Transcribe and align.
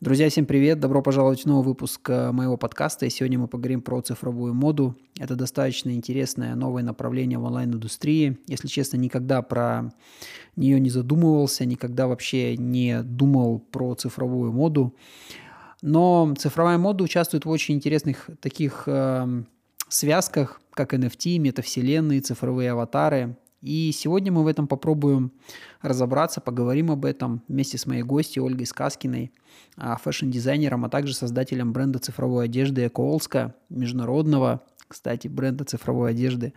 Друзья, 0.00 0.30
всем 0.30 0.46
привет! 0.46 0.80
Добро 0.80 1.02
пожаловать 1.02 1.42
в 1.42 1.46
новый 1.46 1.62
выпуск 1.62 2.08
э, 2.08 2.32
моего 2.32 2.56
подкаста. 2.56 3.04
И 3.04 3.10
сегодня 3.10 3.38
мы 3.38 3.48
поговорим 3.48 3.82
про 3.82 4.00
цифровую 4.00 4.54
моду. 4.54 4.96
Это 5.18 5.36
достаточно 5.36 5.90
интересное 5.90 6.54
новое 6.54 6.82
направление 6.82 7.38
в 7.38 7.44
онлайн-индустрии. 7.44 8.38
Если 8.46 8.66
честно, 8.66 8.96
никогда 8.96 9.42
про 9.42 9.92
нее 10.56 10.80
не 10.80 10.88
задумывался, 10.88 11.66
никогда 11.66 12.06
вообще 12.06 12.56
не 12.56 13.02
думал 13.02 13.58
про 13.58 13.94
цифровую 13.94 14.52
моду. 14.52 14.96
Но 15.82 16.34
цифровая 16.38 16.78
мода 16.78 17.04
участвует 17.04 17.44
в 17.44 17.50
очень 17.50 17.74
интересных 17.74 18.30
таких 18.40 18.84
э, 18.86 19.42
связках, 19.88 20.62
как 20.72 20.94
NFT, 20.94 21.36
метавселенные, 21.36 22.22
цифровые 22.22 22.70
аватары. 22.70 23.36
И 23.62 23.92
сегодня 23.92 24.32
мы 24.32 24.42
в 24.42 24.46
этом 24.46 24.66
попробуем 24.66 25.32
разобраться, 25.82 26.40
поговорим 26.40 26.90
об 26.90 27.04
этом 27.04 27.42
вместе 27.46 27.76
с 27.76 27.86
моей 27.86 28.02
гостью 28.02 28.44
Ольгой 28.44 28.66
Сказкиной, 28.66 29.32
а, 29.76 29.96
fashion-дизайнером, 29.96 30.84
а 30.84 30.88
также 30.88 31.14
создателем 31.14 31.72
бренда 31.72 31.98
цифровой 31.98 32.46
одежды 32.46 32.86
Ecoolska, 32.86 33.54
международного, 33.68 34.62
кстати, 34.90 35.28
бренда 35.28 35.64
цифровой 35.64 36.10
одежды 36.10 36.52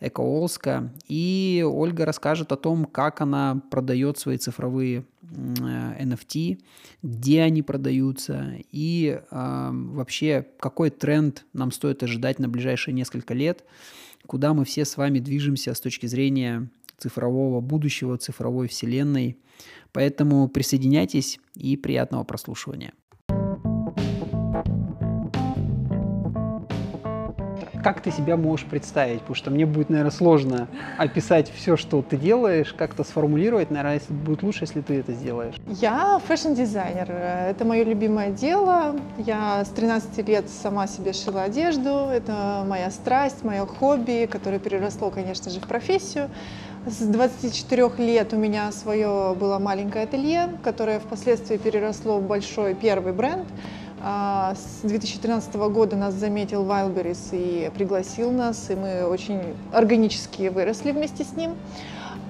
Ecoolska. 0.00 0.92
И 1.08 1.64
Ольга 1.66 2.04
расскажет 2.04 2.52
о 2.52 2.56
том, 2.56 2.84
как 2.84 3.20
она 3.20 3.62
продает 3.70 4.18
свои 4.18 4.36
цифровые 4.38 5.04
NFT, 5.22 6.60
где 7.02 7.42
они 7.42 7.62
продаются 7.62 8.54
и 8.72 9.20
э, 9.30 9.70
вообще 9.72 10.46
какой 10.58 10.90
тренд 10.90 11.44
нам 11.52 11.72
стоит 11.72 12.02
ожидать 12.02 12.38
на 12.38 12.48
ближайшие 12.48 12.94
несколько 12.94 13.34
лет– 13.34 13.64
куда 14.26 14.54
мы 14.54 14.64
все 14.64 14.84
с 14.84 14.96
вами 14.96 15.18
движемся 15.18 15.72
с 15.74 15.80
точки 15.80 16.06
зрения 16.06 16.68
цифрового 16.98 17.60
будущего, 17.60 18.18
цифровой 18.18 18.68
вселенной. 18.68 19.38
Поэтому 19.92 20.48
присоединяйтесь 20.48 21.40
и 21.54 21.76
приятного 21.76 22.24
прослушивания. 22.24 22.92
Как 27.86 28.00
ты 28.00 28.10
себя 28.10 28.36
можешь 28.36 28.66
представить? 28.66 29.20
Потому 29.20 29.36
что 29.36 29.52
мне 29.52 29.64
будет, 29.64 29.90
наверное, 29.90 30.10
сложно 30.10 30.66
описать 30.98 31.52
все, 31.54 31.76
что 31.76 32.02
ты 32.02 32.16
делаешь, 32.16 32.74
как-то 32.76 33.04
сформулировать. 33.04 33.70
Наверное, 33.70 34.00
будет 34.08 34.42
лучше, 34.42 34.64
если 34.64 34.80
ты 34.80 34.94
это 34.98 35.12
сделаешь. 35.12 35.54
Я 35.68 36.20
fashion-дизайнер. 36.26 37.08
Это 37.08 37.64
мое 37.64 37.84
любимое 37.84 38.30
дело. 38.32 38.96
Я 39.18 39.64
с 39.64 39.68
13 39.68 40.26
лет 40.26 40.50
сама 40.50 40.88
себе 40.88 41.12
шила 41.12 41.44
одежду. 41.44 42.08
Это 42.12 42.64
моя 42.66 42.90
страсть, 42.90 43.44
мое 43.44 43.64
хобби, 43.66 44.28
которое 44.28 44.58
переросло, 44.58 45.10
конечно 45.10 45.48
же, 45.52 45.60
в 45.60 45.68
профессию. 45.68 46.28
С 46.86 46.98
24 46.98 47.90
лет 47.98 48.32
у 48.32 48.36
меня 48.36 48.72
свое 48.72 49.36
было 49.38 49.60
маленькое 49.60 50.06
ателье, 50.06 50.48
которое 50.64 50.98
впоследствии 50.98 51.56
переросло 51.56 52.18
в 52.18 52.26
большой 52.26 52.74
первый 52.74 53.12
бренд. 53.12 53.46
А, 54.08 54.54
с 54.54 54.86
2013 54.86 55.56
года 55.56 55.96
нас 55.96 56.14
заметил 56.14 56.64
Wildberries 56.64 57.30
и 57.32 57.72
пригласил 57.74 58.30
нас, 58.30 58.70
и 58.70 58.76
мы 58.76 59.04
очень 59.04 59.40
органически 59.72 60.46
выросли 60.46 60.92
вместе 60.92 61.24
с 61.24 61.32
ним. 61.32 61.56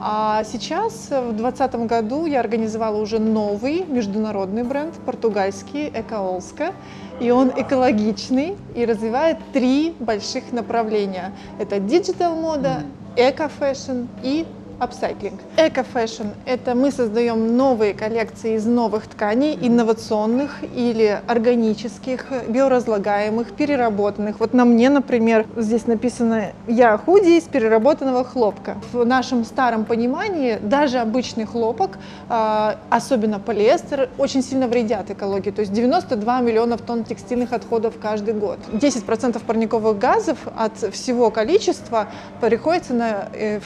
А 0.01 0.43
сейчас, 0.45 1.11
в 1.11 1.37
2020 1.37 1.75
году, 1.87 2.25
я 2.25 2.41
организовала 2.41 2.97
уже 2.97 3.19
новый 3.19 3.85
международный 3.85 4.63
бренд, 4.63 4.95
португальский 5.05 5.89
Экоолска. 5.89 6.73
И 7.21 7.31
он 7.31 7.53
экологичный 7.55 8.57
и 8.75 8.87
развивает 8.87 9.37
три 9.53 9.95
больших 10.01 10.53
направления. 10.53 11.33
Это 11.59 11.79
digital 11.79 12.37
мода, 12.37 12.85
eco-fashion 13.17 14.07
и 14.23 14.47
Upcycling. 14.79 15.41
Eco-fashion– 15.57 16.27
это 16.47 16.75
мы 16.75 16.91
создаем 16.91 17.57
новые 17.57 17.95
коллекции 17.95 18.57
из 18.57 18.67
новых 18.67 19.07
тканей, 19.07 19.59
инновационных 19.59 20.63
или 20.75 21.19
органических, 21.27 22.27
биоразлагаемых, 22.49 23.53
переработанных. 23.53 24.39
Вот 24.39 24.53
на 24.53 24.67
мне, 24.67 24.91
например, 24.91 25.47
здесь 25.57 25.87
написано 25.87 26.53
«Я 26.67 26.99
худи 26.99 27.39
из 27.39 27.45
переработанного 27.45 28.23
хлопка». 28.25 28.77
В 28.93 29.07
нашем 29.07 29.47
старом 29.47 29.87
понимании 29.87 30.59
даже 30.61 30.99
обычный 30.99 31.47
хлопок, 31.47 31.99
а, 32.29 32.77
особенно 32.91 33.41
полиэстер, 33.41 34.11
очень 34.19 34.43
сильно 34.43 34.69
вредят 34.69 35.11
экологии. 35.11 35.53
То 35.53 35.61
есть 35.61 35.73
92 35.73 36.41
миллионов 36.41 36.83
тонн 36.83 37.05
текстильных 37.05 37.55
отходов 37.55 37.95
каждый 38.01 38.35
год. 38.35 38.59
10% 38.73 39.43
парниковых 39.43 39.99
газов 39.99 40.39
от 40.55 40.77
всего 40.95 41.31
количества 41.31 42.09
приходится 42.43 42.93
на 42.93 43.29
э, 43.33 43.59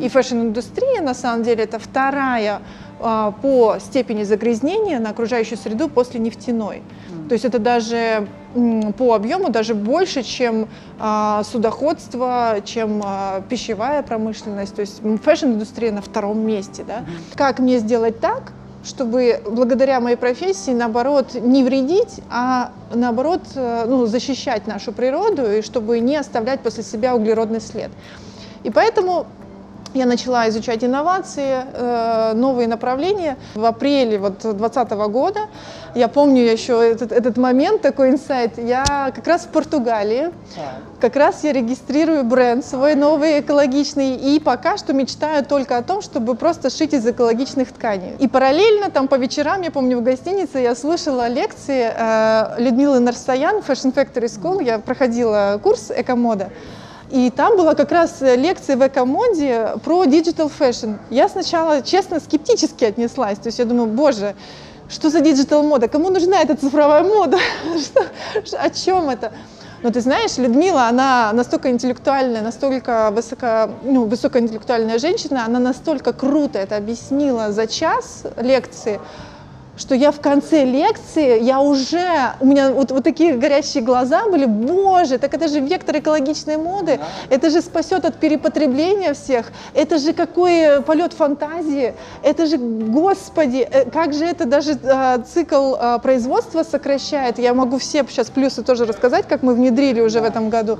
И 0.00 0.08
fashion-индустрия, 0.08 1.02
на 1.02 1.14
самом 1.14 1.42
деле, 1.42 1.64
это 1.64 1.78
вторая 1.78 2.60
а, 3.00 3.30
по 3.30 3.76
степени 3.78 4.24
загрязнения 4.24 4.98
на 4.98 5.10
окружающую 5.10 5.58
среду 5.58 5.88
после 5.88 6.20
нефтяной. 6.20 6.82
То 7.28 7.34
есть 7.34 7.44
это 7.44 7.58
даже 7.58 8.26
по 8.96 9.14
объему 9.14 9.50
даже 9.50 9.74
больше, 9.74 10.22
чем 10.22 10.68
а, 10.98 11.42
судоходство, 11.44 12.56
чем 12.64 13.02
а, 13.04 13.42
пищевая 13.48 14.02
промышленность. 14.02 14.74
То 14.74 14.80
есть 14.80 15.00
fashion-индустрия 15.22 15.92
на 15.92 16.00
втором 16.00 16.40
месте. 16.46 16.84
Да? 16.86 17.04
Как 17.34 17.58
мне 17.58 17.78
сделать 17.78 18.20
так, 18.20 18.52
чтобы 18.84 19.40
благодаря 19.44 20.00
моей 20.00 20.16
профессии, 20.16 20.70
наоборот, 20.70 21.34
не 21.34 21.62
вредить, 21.62 22.20
а 22.30 22.70
наоборот, 22.94 23.42
э, 23.54 23.84
ну, 23.86 24.06
защищать 24.06 24.66
нашу 24.66 24.92
природу 24.92 25.50
и 25.50 25.62
чтобы 25.62 25.98
не 25.98 26.16
оставлять 26.16 26.60
после 26.60 26.84
себя 26.84 27.14
углеродный 27.14 27.60
след. 27.60 27.90
И 28.62 28.70
поэтому 28.70 29.26
я 29.94 30.06
начала 30.06 30.48
изучать 30.48 30.84
инновации, 30.84 31.64
э, 31.72 32.32
новые 32.34 32.68
направления. 32.68 33.36
В 33.54 33.64
апреле 33.64 34.18
вот 34.18 34.40
2020 34.40 35.08
года, 35.08 35.40
я 35.94 36.08
помню 36.08 36.42
еще 36.42 36.90
этот, 36.92 37.12
этот 37.12 37.36
момент, 37.36 37.82
такой 37.82 38.10
инсайт, 38.10 38.58
я 38.58 38.84
как 39.14 39.26
раз 39.26 39.42
в 39.42 39.48
Португалии, 39.48 40.30
как 41.00 41.16
раз 41.16 41.44
я 41.44 41.52
регистрирую 41.52 42.24
бренд 42.24 42.64
свой 42.64 42.94
новый 42.94 43.40
экологичный 43.40 44.14
и 44.16 44.40
пока 44.40 44.76
что 44.76 44.92
мечтаю 44.92 45.44
только 45.44 45.76
о 45.76 45.82
том, 45.82 46.02
чтобы 46.02 46.34
просто 46.34 46.70
шить 46.70 46.92
из 46.92 47.06
экологичных 47.06 47.72
тканей. 47.72 48.14
И 48.18 48.28
параллельно 48.28 48.90
там 48.90 49.08
по 49.08 49.14
вечерам, 49.16 49.62
я 49.62 49.70
помню, 49.70 49.98
в 49.98 50.02
гостинице 50.02 50.58
я 50.58 50.74
слышала 50.74 51.28
лекции 51.28 51.90
э, 51.94 52.54
Людмилы 52.58 53.00
Нарсаян, 53.00 53.58
Fashion 53.58 53.94
Factory 53.94 54.26
School, 54.26 54.62
я 54.62 54.78
проходила 54.78 55.58
курс 55.62 55.90
экомода. 55.94 56.50
И 57.10 57.30
там 57.30 57.56
была 57.56 57.74
как 57.74 57.90
раз 57.90 58.20
лекция 58.20 58.76
в 58.76 58.86
Экомоде 58.86 59.74
про 59.82 60.04
digital 60.04 60.50
fashion. 60.56 60.98
Я 61.10 61.28
сначала, 61.28 61.80
честно, 61.82 62.20
скептически 62.20 62.84
отнеслась. 62.84 63.38
То 63.38 63.48
есть 63.48 63.58
я 63.58 63.64
думаю, 63.64 63.88
боже, 63.88 64.34
что 64.90 65.08
за 65.08 65.20
digital 65.20 65.62
мода? 65.62 65.88
Кому 65.88 66.10
нужна 66.10 66.40
эта 66.42 66.54
цифровая 66.54 67.04
мода? 67.04 67.38
О 68.58 68.70
чем 68.70 69.08
это? 69.08 69.32
Но 69.82 69.90
ты 69.90 70.00
знаешь, 70.00 70.36
Людмила, 70.38 70.88
она 70.88 71.30
настолько 71.32 71.70
интеллектуальная, 71.70 72.42
настолько 72.42 73.10
высоко, 73.12 73.70
ну, 73.84 74.06
высокоинтеллектуальная 74.06 74.98
женщина, 74.98 75.44
она 75.44 75.60
настолько 75.60 76.12
круто 76.12 76.58
это 76.58 76.76
объяснила 76.76 77.52
за 77.52 77.68
час 77.68 78.24
лекции, 78.38 79.00
что 79.78 79.94
я 79.94 80.10
в 80.10 80.20
конце 80.20 80.64
лекции, 80.64 81.42
я 81.42 81.60
уже, 81.60 82.34
у 82.40 82.46
меня 82.46 82.70
вот, 82.70 82.90
вот 82.90 83.04
такие 83.04 83.36
горящие 83.36 83.82
глаза 83.82 84.26
были, 84.28 84.44
боже, 84.44 85.18
так 85.18 85.32
это 85.34 85.48
же 85.48 85.60
вектор 85.60 85.98
экологичной 85.98 86.56
моды, 86.56 86.98
да. 86.98 87.34
это 87.34 87.50
же 87.50 87.62
спасет 87.62 88.04
от 88.04 88.16
перепотребления 88.16 89.14
всех, 89.14 89.46
это 89.74 89.98
же 89.98 90.12
какой 90.12 90.82
полет 90.82 91.12
фантазии, 91.12 91.94
это 92.22 92.46
же, 92.46 92.58
господи, 92.58 93.58
э, 93.70 93.90
как 93.90 94.12
же 94.12 94.24
это 94.24 94.44
даже 94.44 94.72
э, 94.72 95.22
цикл 95.32 95.74
э, 95.74 95.98
производства 96.00 96.64
сокращает, 96.64 97.38
я 97.38 97.54
могу 97.54 97.78
все 97.78 98.04
сейчас 98.08 98.28
плюсы 98.30 98.62
тоже 98.62 98.84
рассказать, 98.84 99.26
как 99.28 99.42
мы 99.42 99.54
внедрили 99.54 100.00
уже 100.00 100.20
да. 100.20 100.26
в 100.26 100.28
этом 100.28 100.50
году. 100.50 100.78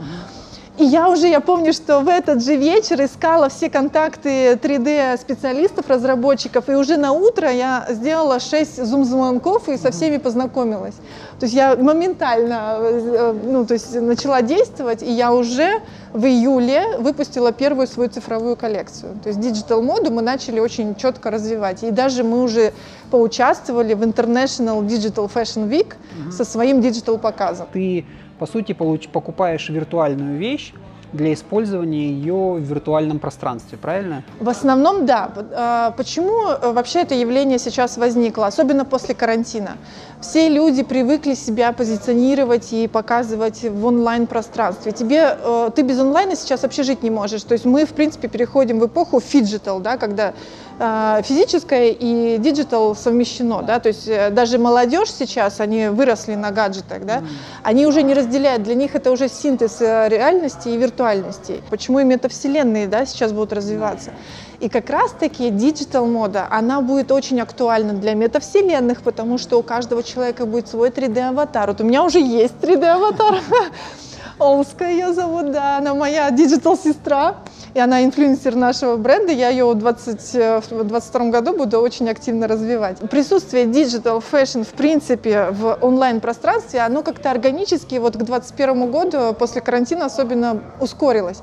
И 0.78 0.84
я 0.84 1.08
уже, 1.08 1.26
я 1.26 1.40
помню, 1.40 1.72
что 1.72 2.00
в 2.00 2.08
этот 2.08 2.44
же 2.44 2.54
вечер 2.54 3.02
искала 3.02 3.48
все 3.48 3.68
контакты 3.68 4.52
3D-специалистов, 4.52 5.88
разработчиков, 5.88 6.68
и 6.68 6.74
уже 6.74 6.96
на 6.96 7.10
утро 7.10 7.50
я 7.50 7.84
сделала 7.90 8.38
6 8.38 8.84
зум-звонков 8.84 9.68
и 9.68 9.76
со 9.76 9.90
всеми 9.90 10.18
познакомилась. 10.18 10.94
То 11.40 11.46
есть 11.46 11.54
я 11.54 11.74
моментально 11.74 12.76
э, 12.80 13.34
ну, 13.44 13.66
то 13.66 13.74
есть 13.74 13.92
начала 14.00 14.40
действовать, 14.40 15.02
и 15.02 15.10
я 15.10 15.32
уже 15.32 15.80
в 16.12 16.24
июле 16.24 16.96
выпустила 16.98 17.50
первую 17.50 17.88
свою 17.88 18.08
цифровую 18.08 18.54
коллекцию. 18.54 19.18
То 19.22 19.30
есть 19.30 19.40
digital 19.40 19.82
моду 19.82 20.12
мы 20.12 20.22
начали 20.22 20.60
очень 20.60 20.94
четко 20.94 21.32
развивать. 21.32 21.82
И 21.82 21.90
даже 21.90 22.22
мы 22.22 22.42
уже 22.42 22.72
поучаствовали 23.10 23.94
в 23.94 24.02
International 24.02 24.80
Digital 24.86 25.28
Fashion 25.32 25.68
Week 25.68 25.94
со 26.30 26.44
своим 26.44 26.80
digital 26.80 27.18
показом. 27.18 27.66
Ты 27.72 28.04
по 28.38 28.46
сути, 28.46 28.72
получ, 28.72 29.08
покупаешь 29.08 29.68
виртуальную 29.68 30.38
вещь 30.38 30.72
для 31.12 31.32
использования 31.32 32.10
ее 32.10 32.52
в 32.54 32.60
виртуальном 32.60 33.18
пространстве, 33.18 33.78
правильно? 33.78 34.24
В 34.40 34.48
основном, 34.48 35.06
да. 35.06 35.30
А, 35.52 35.90
почему 35.92 36.50
э, 36.50 36.72
вообще 36.72 37.00
это 37.00 37.14
явление 37.14 37.58
сейчас 37.58 37.96
возникло, 37.96 38.46
особенно 38.46 38.84
после 38.84 39.14
карантина? 39.14 39.78
Все 40.20 40.48
люди 40.48 40.82
привыкли 40.82 41.34
себя 41.34 41.72
позиционировать 41.72 42.72
и 42.72 42.88
показывать 42.88 43.62
в 43.62 43.86
онлайн-пространстве. 43.86 44.92
Тебе, 44.92 45.38
э, 45.40 45.70
ты 45.74 45.82
без 45.82 45.98
онлайна 45.98 46.36
сейчас 46.36 46.62
вообще 46.62 46.82
жить 46.82 47.02
не 47.02 47.10
можешь. 47.10 47.42
То 47.42 47.52
есть 47.52 47.64
мы, 47.64 47.86
в 47.86 47.92
принципе, 47.92 48.28
переходим 48.28 48.78
в 48.78 48.86
эпоху 48.86 49.20
phygital, 49.20 49.80
да, 49.80 49.96
когда 49.96 50.34
физическое 50.78 51.90
и 51.90 52.38
диджитал 52.38 52.94
совмещено, 52.94 53.62
да, 53.62 53.80
то 53.80 53.88
есть 53.88 54.06
э, 54.06 54.30
даже 54.30 54.58
молодежь 54.58 55.10
сейчас, 55.10 55.58
они 55.60 55.88
выросли 55.88 56.36
на 56.36 56.52
гаджетах, 56.52 57.04
да, 57.04 57.22
они 57.64 57.86
уже 57.86 58.02
не 58.02 58.14
разделяют, 58.14 58.62
для 58.62 58.74
них 58.74 58.94
это 58.94 59.10
уже 59.10 59.28
синтез 59.28 59.80
э, 59.80 60.08
реальности 60.08 60.68
и 60.68 60.76
виртуальности. 60.76 61.62
Почему 61.68 61.98
и 61.98 62.04
метавселенные, 62.04 62.86
да, 62.86 63.06
сейчас 63.06 63.32
будут 63.32 63.52
развиваться. 63.52 64.12
И 64.60 64.68
как 64.68 64.90
раз-таки 64.90 65.50
digital 65.50 66.06
мода, 66.06 66.46
она 66.50 66.80
будет 66.80 67.12
очень 67.12 67.40
актуальна 67.40 67.92
для 67.92 68.14
метавселенных, 68.14 69.02
потому 69.02 69.38
что 69.38 69.58
у 69.58 69.62
каждого 69.62 70.02
человека 70.02 70.46
будет 70.46 70.68
свой 70.68 70.90
3D-аватар. 70.90 71.68
Вот 71.68 71.80
у 71.80 71.84
меня 71.84 72.04
уже 72.04 72.20
есть 72.20 72.54
3D-аватар. 72.60 73.40
Олска 74.38 74.84
ее 74.84 75.12
зовут, 75.12 75.50
да, 75.50 75.78
она 75.78 75.94
моя 75.94 76.30
digital-сестра, 76.30 77.36
и 77.74 77.80
она 77.80 78.04
инфлюенсер 78.04 78.54
нашего 78.54 78.96
бренда, 78.96 79.32
я 79.32 79.48
ее 79.48 79.66
в 79.66 79.74
2022 79.74 81.30
году 81.30 81.56
буду 81.56 81.80
очень 81.80 82.08
активно 82.08 82.46
развивать. 82.46 82.98
Присутствие 83.10 83.66
digital 83.66 84.20
fashion, 84.20 84.62
в 84.62 84.68
принципе, 84.68 85.48
в 85.50 85.78
онлайн-пространстве, 85.80 86.80
оно 86.80 87.02
как-то 87.02 87.30
органически 87.30 87.96
вот 87.96 88.14
к 88.14 88.22
2021 88.22 88.90
году 88.90 89.34
после 89.34 89.60
карантина 89.60 90.06
особенно 90.06 90.62
ускорилось. 90.80 91.38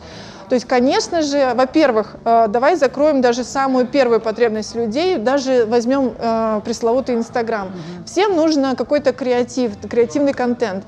То 0.50 0.54
есть, 0.54 0.68
конечно 0.68 1.22
же, 1.22 1.54
во-первых, 1.56 2.18
э, 2.24 2.48
давай 2.50 2.76
закроем 2.76 3.20
даже 3.22 3.44
самую 3.44 3.88
первую 3.88 4.22
потребность 4.22 4.76
людей, 4.76 5.18
даже 5.18 5.66
возьмем 5.66 6.14
э, 6.18 6.62
пресловутый 6.64 7.16
Инстаграм. 7.16 7.72
Всем 8.06 8.36
нужно 8.36 8.76
какой-то 8.76 9.12
креатив, 9.12 9.72
креативный 9.90 10.34
контент. 10.34 10.84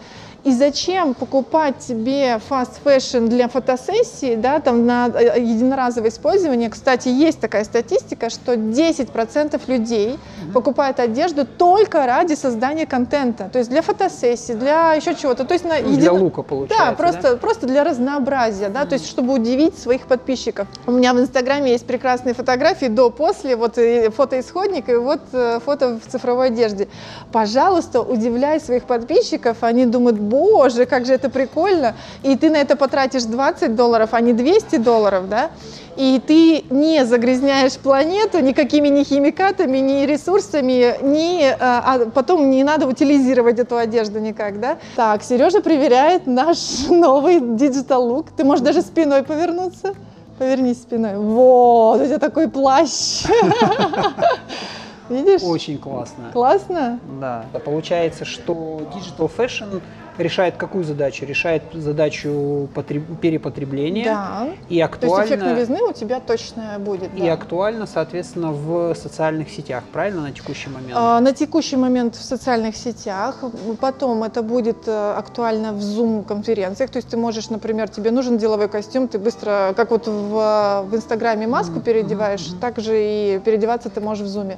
И 0.48 0.54
зачем 0.54 1.14
покупать 1.14 1.84
себе 1.84 2.40
fast 2.50 2.80
fashion 2.82 3.28
для 3.28 3.50
фотосессии, 3.50 4.36
да, 4.36 4.62
там 4.62 4.86
на 4.86 5.10
э, 5.10 5.42
единоразовое 5.42 6.10
использование? 6.10 6.70
Кстати, 6.70 7.10
есть 7.10 7.42
такая 7.42 7.66
статистика, 7.66 8.30
что 8.30 8.54
10% 8.54 9.62
людей 9.68 10.12
mm-hmm. 10.12 10.54
покупают 10.54 11.02
одежду 11.02 11.46
только 11.46 12.06
ради 12.06 12.36
создания 12.36 12.86
контента, 12.86 13.50
то 13.52 13.60
есть 13.60 13.70
для 13.70 13.82
фотосессии, 13.82 14.54
для 14.54 14.94
еще 14.94 15.16
чего-то. 15.16 15.44
То 15.44 15.54
есть 15.54 15.66
на 15.66 15.82
ну, 15.82 15.90
един... 15.90 16.00
Для 16.00 16.14
лука 16.14 16.44
получается, 16.44 16.86
Да, 16.86 16.92
просто, 16.94 17.32
да? 17.32 17.36
просто 17.36 17.68
для 17.68 17.84
разнообразия, 17.84 18.70
да, 18.70 18.84
mm-hmm. 18.84 18.88
то 18.88 18.94
есть 18.94 19.10
чтобы 19.10 19.34
удивить 19.34 19.78
своих 19.78 20.08
подписчиков. 20.08 20.70
У 20.86 20.92
меня 20.92 21.14
в 21.14 21.20
Инстаграме 21.20 21.72
есть 21.72 21.86
прекрасные 21.86 22.34
фотографии 22.34 22.86
до-после, 22.86 23.58
вот 23.58 23.78
фотоисходник 24.16 24.88
и 24.88 24.96
вот 24.96 25.24
э, 25.34 25.60
фото 25.60 26.00
в 26.00 26.10
цифровой 26.10 26.48
одежде. 26.48 26.88
Пожалуйста, 27.34 28.00
удивляй 28.00 28.62
своих 28.62 28.86
подписчиков, 28.86 29.58
они 29.60 29.86
думают, 29.86 30.18
боже, 30.38 30.86
как 30.86 31.06
же 31.06 31.14
это 31.14 31.30
прикольно, 31.30 31.96
и 32.24 32.36
ты 32.36 32.50
на 32.50 32.58
это 32.58 32.76
потратишь 32.76 33.24
20 33.24 33.76
долларов, 33.76 34.10
а 34.12 34.22
не 34.22 34.34
200 34.34 34.78
долларов, 34.78 35.30
да, 35.30 35.50
и 35.96 36.22
ты 36.26 36.64
не 36.70 37.06
загрязняешь 37.06 37.74
планету 37.78 38.40
никакими 38.40 38.88
ни 38.88 39.04
химикатами, 39.04 39.80
ни 39.80 40.06
ресурсами, 40.06 40.96
ни, 41.02 41.44
а, 41.44 41.56
а 41.86 42.10
потом 42.12 42.52
не 42.52 42.64
надо 42.64 42.88
утилизировать 42.88 43.60
эту 43.60 43.78
одежду 43.78 44.20
никак, 44.20 44.60
да. 44.60 44.78
Так, 44.96 45.24
Сережа 45.24 45.62
проверяет 45.62 46.28
наш 46.28 46.58
новый 46.90 47.40
digital 47.40 48.08
лук. 48.08 48.28
Ты 48.38 48.44
можешь 48.44 48.64
даже 48.64 48.82
спиной 48.82 49.24
повернуться. 49.24 49.96
Повернись 50.38 50.84
спиной. 50.84 51.18
Вот, 51.18 52.00
у 52.00 52.06
тебя 52.06 52.20
такой 52.20 52.48
плащ. 52.48 53.26
Видишь? 55.10 55.42
Очень 55.42 55.78
классно. 55.78 56.30
Классно? 56.34 57.00
Да. 57.20 57.46
Получается, 57.66 58.26
что 58.26 58.82
digital 58.94 59.32
fashion 59.36 59.82
решает 60.18 60.58
какую 60.58 60.84
задачу? 60.84 61.26
Решает 61.26 61.64
задачу 61.74 62.70
потреб... 62.74 63.04
перепотребления. 63.22 64.06
Да. 64.06 64.50
И 64.70 64.80
актуально... 64.80 65.16
То 65.16 65.22
есть 65.22 65.32
эффект 65.32 65.44
новизны 65.44 65.82
у 65.84 65.94
тебя 65.94 66.20
точно 66.20 66.78
будет. 66.80 67.14
И 67.16 67.22
да. 67.22 67.34
актуально, 67.34 67.86
соответственно, 67.86 68.52
в 68.52 68.96
социальных 68.96 69.50
сетях, 69.50 69.84
правильно, 69.92 70.22
на 70.22 70.32
текущий 70.32 70.70
момент? 70.70 70.94
А, 70.96 71.20
на 71.20 71.34
текущий 71.34 71.76
момент 71.76 72.16
в 72.16 72.24
социальных 72.24 72.76
сетях. 72.76 73.44
Потом 73.80 74.24
это 74.24 74.42
будет 74.42 74.88
э, 74.88 75.14
актуально 75.18 75.74
в 75.74 75.80
Zoom-конференциях. 75.80 76.90
То 76.90 76.98
есть 76.98 77.10
ты 77.10 77.18
можешь, 77.18 77.50
например, 77.50 77.90
тебе 77.90 78.12
нужен 78.12 78.38
деловой 78.38 78.70
костюм, 78.70 79.08
ты 79.08 79.20
быстро, 79.20 79.74
как 79.76 79.92
вот 79.92 80.08
в, 80.08 80.86
в 80.90 80.96
Инстаграме 80.96 81.48
маску 81.48 81.80
mm-hmm. 81.80 81.84
переодеваешь, 81.84 82.42
mm-hmm. 82.42 82.60
так 82.60 82.80
же 82.80 82.94
и 82.98 83.40
переодеваться 83.44 83.90
ты 83.90 84.02
можешь 84.02 84.28
в 84.28 84.30
Zoom. 84.30 84.58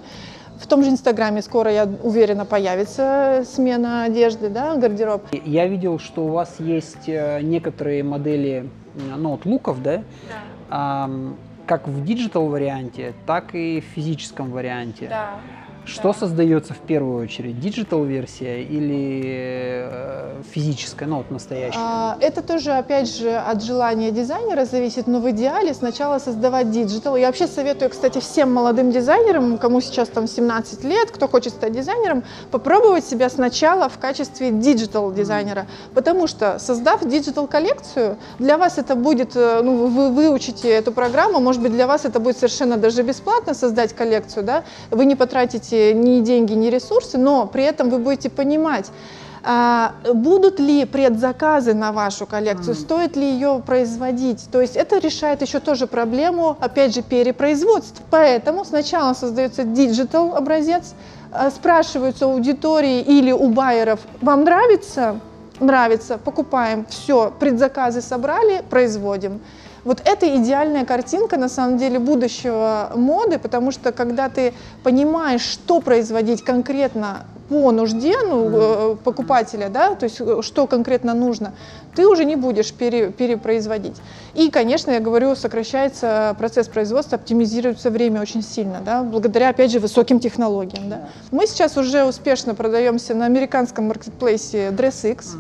В 0.60 0.68
том 0.68 0.84
же 0.84 0.90
Инстаграме 0.90 1.42
скоро, 1.42 1.72
я 1.72 1.86
уверена, 1.86 2.46
появится 2.46 3.44
смена 3.46 4.04
одежды, 4.04 4.50
да, 4.50 4.76
гардероб. 4.76 5.24
Я 5.46 5.68
видел, 5.68 6.00
что 6.00 6.26
у 6.26 6.30
вас 6.30 6.60
есть 6.60 7.08
э, 7.08 7.40
некоторые 7.42 8.04
модели, 8.04 8.70
ну, 9.18 9.34
от 9.36 9.46
луков, 9.46 9.82
да? 9.82 10.04
Да. 10.70 11.10
как 11.66 11.88
в 11.88 12.04
digital 12.04 12.48
варианте, 12.48 13.14
так 13.26 13.56
и 13.56 13.80
в 13.82 13.86
физическом 13.96 14.52
варианте. 14.52 15.08
Да. 15.10 15.40
Что 15.90 16.14
да. 16.14 16.20
создается 16.20 16.74
в 16.74 16.78
первую 16.78 17.24
очередь? 17.24 17.60
Digital 17.60 18.04
версия 18.04 18.62
или 18.62 19.88
э, 19.90 20.42
физическая, 20.52 21.10
ну 21.10 21.18
вот 21.18 21.32
настоящая? 21.32 21.80
А, 21.80 22.18
это 22.22 22.44
тоже, 22.44 22.74
опять 22.74 23.10
же, 23.10 23.36
от 23.36 23.64
желания 23.64 24.12
дизайнера 24.12 24.66
зависит, 24.66 25.08
но 25.08 25.20
в 25.20 25.30
идеале 25.32 25.74
сначала 25.74 26.20
создавать 26.20 26.70
digital. 26.70 27.16
Я 27.16 27.28
вообще 27.28 27.48
советую, 27.48 27.90
кстати, 27.90 28.20
всем 28.20 28.54
молодым 28.54 28.92
дизайнерам, 28.92 29.58
кому 29.58 29.82
сейчас 29.82 30.10
там 30.10 30.28
17 30.28 30.84
лет, 30.84 31.10
кто 31.10 31.28
хочет 31.28 31.54
стать 31.54 31.74
дизайнером, 31.74 32.24
попробовать 32.52 33.06
себя 33.06 33.30
сначала 33.30 33.90
в 33.90 33.98
качестве 33.98 34.52
digital 34.52 35.12
дизайнера, 35.12 35.66
потому 35.96 36.28
что 36.28 36.60
создав 36.60 37.04
digital 37.04 37.48
коллекцию, 37.48 38.18
для 38.38 38.58
вас 38.58 38.78
это 38.78 38.96
будет, 38.96 39.36
э, 39.36 39.62
ну, 39.64 39.88
вы 39.88 40.10
выучите 40.12 40.70
эту 40.70 40.92
программу, 40.92 41.40
может 41.40 41.62
быть, 41.62 41.72
для 41.72 41.88
вас 41.88 42.06
это 42.06 42.20
будет 42.20 42.38
совершенно 42.38 42.78
даже 42.78 43.02
бесплатно 43.02 43.56
создать 43.56 43.94
коллекцию, 43.94 44.44
да, 44.44 44.64
вы 44.92 45.06
не 45.06 45.16
потратите 45.16 45.79
ни 45.94 46.22
деньги, 46.22 46.54
ни 46.54 46.68
ресурсы, 46.68 47.18
но 47.18 47.46
при 47.48 47.64
этом 47.64 47.90
вы 47.90 48.00
будете 48.00 48.30
понимать, 48.30 48.92
а, 49.44 49.94
будут 50.14 50.60
ли 50.60 50.86
предзаказы 50.86 51.74
на 51.74 51.92
вашу 51.92 52.26
коллекцию, 52.26 52.76
стоит 52.76 53.16
ли 53.16 53.32
ее 53.32 53.62
производить. 53.66 54.50
То 54.52 54.62
есть 54.62 54.76
это 54.76 54.98
решает 54.98 55.42
еще 55.42 55.60
тоже 55.60 55.88
проблему, 55.88 56.58
опять 56.60 56.94
же, 56.94 57.02
перепроизводств. 57.02 58.02
Поэтому 58.10 58.66
сначала 58.66 59.14
создается 59.14 59.64
digital 59.64 60.36
образец, 60.36 60.94
а, 61.32 61.52
спрашиваются 61.52 62.26
аудитории 62.26 63.02
или 63.02 63.32
у 63.32 63.50
байеров, 63.50 64.00
вам 64.22 64.44
нравится? 64.44 65.20
Нравится, 65.60 66.18
покупаем, 66.18 66.86
все, 66.90 67.34
предзаказы 67.38 68.02
собрали, 68.02 68.64
производим. 68.70 69.42
Вот 69.90 70.04
это 70.06 70.38
идеальная 70.38 70.86
картинка, 70.86 71.36
на 71.38 71.50
самом 71.50 71.80
деле, 71.80 71.98
будущего 71.98 72.92
моды, 72.94 73.40
потому 73.40 73.72
что 73.72 73.92
когда 73.92 74.30
ты 74.30 74.54
понимаешь, 74.84 75.42
что 75.42 75.82
производить 75.82 76.44
конкретно 76.44 77.26
по 77.50 77.72
нужде 77.72 78.16
ну, 78.22 78.52
э, 78.54 78.96
покупателя, 79.04 79.68
да, 79.70 79.96
то 79.96 80.04
есть 80.04 80.22
э, 80.22 80.44
что 80.44 80.68
конкретно 80.68 81.16
нужно, 81.16 81.56
ты 81.96 82.08
уже 82.08 82.24
не 82.26 82.36
будешь 82.36 82.72
пере, 82.72 83.10
перепроизводить. 83.10 83.96
И, 84.36 84.52
конечно, 84.52 84.92
я 84.92 85.00
говорю, 85.00 85.36
сокращается 85.36 86.36
процесс 86.38 86.68
производства, 86.68 87.16
оптимизируется 87.16 87.90
время 87.90 88.22
очень 88.22 88.44
сильно, 88.44 88.82
да, 88.86 89.02
благодаря, 89.02 89.50
опять 89.50 89.72
же, 89.72 89.80
высоким 89.80 90.20
технологиям. 90.20 90.88
Да. 90.88 91.10
Мы 91.32 91.48
сейчас 91.48 91.78
уже 91.78 92.04
успешно 92.04 92.54
продаемся 92.54 93.16
на 93.16 93.26
американском 93.26 93.88
маркетплейсе 93.88 94.68
DressX. 94.70 95.36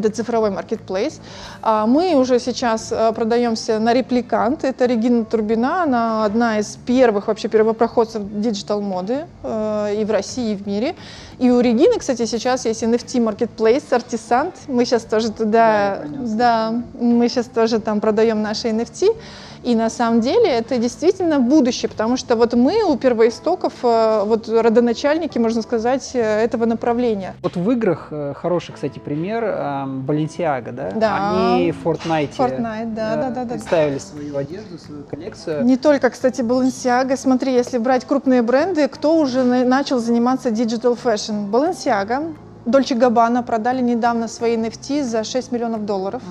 Это 0.00 0.10
цифровой 0.10 0.50
маркетплейс. 0.50 1.20
А, 1.62 1.86
мы 1.86 2.14
уже 2.14 2.38
сейчас 2.38 2.90
э, 2.90 3.12
продаемся 3.12 3.78
на 3.78 3.92
репликант. 3.92 4.64
Это 4.64 4.86
Регина 4.86 5.24
Турбина. 5.24 5.82
Она 5.82 6.24
одна 6.24 6.58
из 6.58 6.76
первых 6.86 7.28
вообще 7.28 7.48
первопроходцев 7.48 8.22
digital 8.40 8.80
моды 8.80 9.26
э, 9.42 9.94
и 10.00 10.04
в 10.04 10.10
России, 10.10 10.52
и 10.52 10.56
в 10.56 10.66
мире. 10.66 10.94
И 11.38 11.50
у 11.50 11.60
Регины, 11.60 11.98
кстати, 11.98 12.24
сейчас 12.24 12.64
есть 12.64 12.82
NFT 12.82 13.20
маркетплейс, 13.20 13.84
Artisant. 13.90 14.54
Мы 14.68 14.84
сейчас 14.84 15.04
тоже 15.04 15.30
туда, 15.30 16.02
да, 16.04 16.72
да 16.72 16.82
мы 16.98 17.28
сейчас 17.28 17.46
тоже 17.46 17.78
там 17.78 18.00
продаем 18.00 18.42
наши 18.42 18.68
NFT. 18.68 19.14
И 19.62 19.74
на 19.74 19.90
самом 19.90 20.20
деле 20.20 20.48
это 20.48 20.78
действительно 20.78 21.38
будущее, 21.38 21.90
потому 21.90 22.16
что 22.16 22.34
вот 22.34 22.54
мы 22.54 22.82
у 22.82 22.96
первоистоков, 22.96 23.74
э, 23.82 24.22
вот 24.24 24.48
родоначальники, 24.48 25.38
можно 25.38 25.60
сказать, 25.60 26.10
э, 26.14 26.20
этого 26.20 26.64
направления. 26.64 27.34
Вот 27.42 27.56
в 27.56 27.70
играх 27.70 28.08
э, 28.10 28.32
хороший, 28.34 28.72
кстати, 28.72 28.98
пример 28.98 29.44
Balenciaga, 29.44 30.72
да? 30.72 30.90
Да. 30.92 31.54
Они 31.54 31.72
в 31.72 31.86
Fortnite, 31.86 32.30
Fortnite 32.36 32.94
да, 32.94 33.16
да, 33.16 33.30
да, 33.30 33.44
да, 33.44 33.52
представили 33.52 33.94
да. 33.94 34.00
свою 34.00 34.36
одежду, 34.38 34.78
свою 34.78 35.04
коллекцию. 35.04 35.64
Не 35.64 35.76
только, 35.76 36.08
кстати, 36.08 36.40
Balenciaga. 36.40 37.16
Смотри, 37.16 37.52
если 37.52 37.76
брать 37.76 38.06
крупные 38.06 38.40
бренды, 38.40 38.88
кто 38.88 39.18
уже 39.18 39.42
начал 39.44 39.98
заниматься 39.98 40.48
digital 40.48 40.98
fashion? 41.02 41.50
Balenciaga, 41.50 42.34
Dolce 42.64 42.96
Gabbana 42.96 43.42
продали 43.42 43.82
недавно 43.82 44.26
свои 44.28 44.56
NFT 44.56 45.02
за 45.02 45.22
6 45.24 45.52
миллионов 45.52 45.84
долларов. 45.84 46.22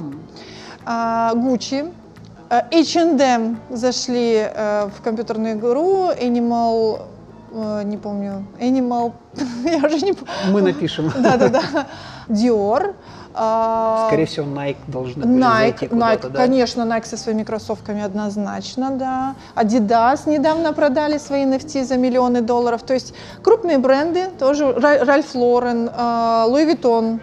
Mm. 0.85 1.35
Gucci 1.35 1.91
H&M 2.49 3.59
зашли 3.69 4.37
э, 4.37 4.89
в 4.89 5.01
компьютерную 5.03 5.53
игру 5.53 6.09
Animal 6.11 7.01
э, 7.51 7.83
не 7.83 7.97
помню, 7.97 8.45
Animal, 8.59 9.13
я 9.65 9.85
уже 9.85 10.05
не 10.05 10.13
помню. 10.13 10.33
Мы 10.51 10.61
напишем. 10.61 11.11
Да-да-да. 11.19 11.87
Dior. 12.27 12.95
Скорее 13.31 14.25
всего, 14.25 14.45
Nike 14.47 14.77
должны 14.87 15.23
были 15.23 15.39
Nike, 15.39 15.79
зайти 15.79 15.85
Nike, 15.85 16.29
да? 16.29 16.37
конечно, 16.37 16.81
Nike 16.81 17.05
со 17.05 17.17
своими 17.17 17.43
кроссовками 17.43 18.01
однозначно, 18.01 18.89
да. 18.91 19.35
Adidas 19.55 20.27
недавно 20.27 20.73
продали 20.73 21.19
свои 21.19 21.45
NFT 21.45 21.85
за 21.85 21.97
миллионы 21.97 22.41
долларов. 22.41 22.81
То 22.81 22.95
есть 22.95 23.13
крупные 23.43 23.77
бренды, 23.77 24.29
тоже 24.39 24.73
Ральф 24.73 25.35
Лорен, 25.35 25.89
Луи 26.51 26.65
Виттон. 26.65 27.21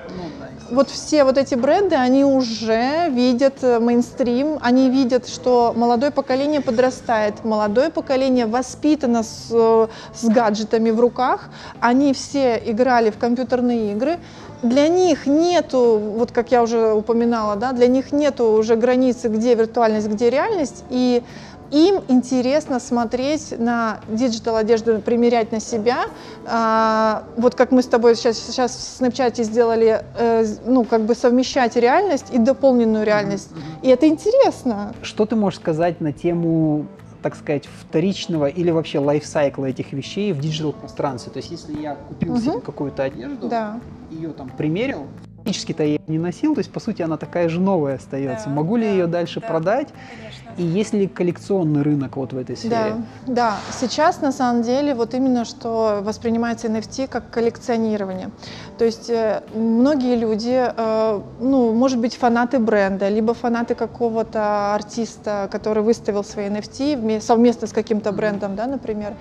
Вот 0.71 0.91
все 0.91 1.25
вот 1.25 1.39
эти 1.39 1.55
бренды, 1.55 1.95
они 1.95 2.25
уже 2.25 3.09
видят 3.11 3.63
э, 3.63 3.79
мейнстрим, 3.79 4.59
они 4.61 4.91
видят, 4.91 5.29
что 5.29 5.73
молодое 5.77 6.11
поколение 6.11 6.61
подрастает, 6.61 7.45
молодое 7.45 7.91
поколение 7.91 8.47
воспитано 8.47 9.23
с, 9.23 9.49
э, 9.51 9.87
с 10.15 10.25
гаджетами 10.25 10.91
в 10.91 10.99
руках, 10.99 11.51
они 11.81 12.13
все 12.13 12.61
играли 12.65 13.11
в 13.11 13.19
компьютерные 13.19 13.93
игры, 13.93 14.19
для 14.63 14.89
них 14.89 15.27
нету, 15.27 15.99
вот 15.99 16.33
как 16.33 16.51
я 16.51 16.63
уже 16.63 16.93
упоминала, 16.93 17.57
да, 17.57 17.73
для 17.73 17.87
них 17.87 18.13
нету 18.13 18.53
уже 18.53 18.77
границы, 18.77 19.29
где 19.29 19.55
виртуальность, 19.55 20.09
где 20.09 20.31
реальность, 20.31 20.85
и 20.91 21.23
им 21.71 22.01
интересно 22.09 22.79
смотреть 22.79 23.59
на 23.59 23.99
digital 24.09 24.57
одежду, 24.57 25.01
примерять 25.01 25.53
на 25.53 25.61
себя. 25.61 26.07
А, 26.47 27.25
вот 27.37 27.55
как 27.55 27.73
мы 27.73 27.83
с 27.83 27.87
тобой 27.87 28.15
сейчас, 28.15 28.39
сейчас 28.39 28.73
в 28.73 29.03
Snapchat 29.03 29.43
сделали, 29.43 30.05
э, 30.17 30.47
ну, 30.65 30.85
как 30.85 31.03
бы 31.03 31.15
совмещать 31.15 31.77
реальность 31.77 32.27
и 32.33 32.39
дополненную 32.39 33.05
реальность. 33.05 33.51
И 33.83 33.89
это 33.89 34.07
интересно. 34.07 34.95
Что 35.03 35.27
ты 35.27 35.35
можешь 35.35 35.59
сказать 35.59 36.01
на 36.01 36.13
тему 36.13 36.87
так 37.27 37.35
сказать, 37.35 37.69
вторичного 37.81 38.47
или 38.47 38.71
вообще 38.71 39.01
lifecycle 39.01 39.55
-а 39.55 39.67
этих 39.67 39.93
вещей 39.93 40.33
в 40.33 40.39
digital 40.39 40.73
пространстве. 40.73 41.33
То 41.33 41.39
есть, 41.39 41.51
если 41.51 41.77
я 41.81 41.97
купил 41.97 42.35
угу. 42.35 42.41
себе 42.41 42.61
какую-то 42.61 43.03
одежду, 43.03 43.49
да. 43.49 43.81
ее 44.13 44.29
там 44.29 44.49
примерил, 44.49 45.09
фактически-то 45.39 45.83
я 45.83 45.99
не 46.07 46.21
носил, 46.21 46.55
то 46.55 46.61
есть, 46.61 46.71
по 46.71 46.79
сути, 46.79 47.03
она 47.03 47.17
такая 47.17 47.49
же 47.49 47.61
новая 47.61 47.97
остается. 47.97 48.47
Да, 48.47 48.55
Могу 48.55 48.77
ли 48.77 48.85
да, 48.85 48.93
ее 48.93 49.07
дальше 49.09 49.41
да, 49.41 49.49
продать? 49.49 49.89
Конечно. 50.21 50.46
И 50.57 50.63
есть 50.63 50.95
ли 50.95 51.07
коллекционный 51.07 51.83
рынок 51.83 52.17
вот 52.17 52.33
в 52.33 52.39
этой 52.39 52.57
сфере? 52.57 52.71
Да, 52.71 52.97
да. 53.27 53.57
Сейчас 53.79 54.21
на 54.23 54.33
самом 54.33 54.63
деле 54.63 54.95
вот 54.95 55.15
именно 55.15 55.45
что 55.45 56.01
воспринимается 56.03 56.69
NFT 56.69 57.09
как 57.09 57.31
коллекционирование. 57.31 58.31
То 58.79 58.85
есть 58.85 59.11
э, 59.11 59.43
многие 59.55 60.17
люди, 60.17 60.73
э, 60.77 61.21
ну, 61.41 61.73
может 61.73 61.99
быть, 61.99 62.17
фанаты 62.17 62.59
бренда, 62.59 63.09
либо 63.09 63.35
фанаты 63.35 63.75
какого-то 63.75 64.75
артиста, 64.75 65.49
который 65.51 65.83
выставил 65.83 66.25
свои 66.25 66.49
NFT 66.49 67.21
совместно 67.21 67.67
с 67.67 67.73
каким-то 67.73 68.13
брендом, 68.13 68.57
да, 68.57 68.67
например, 68.67 69.15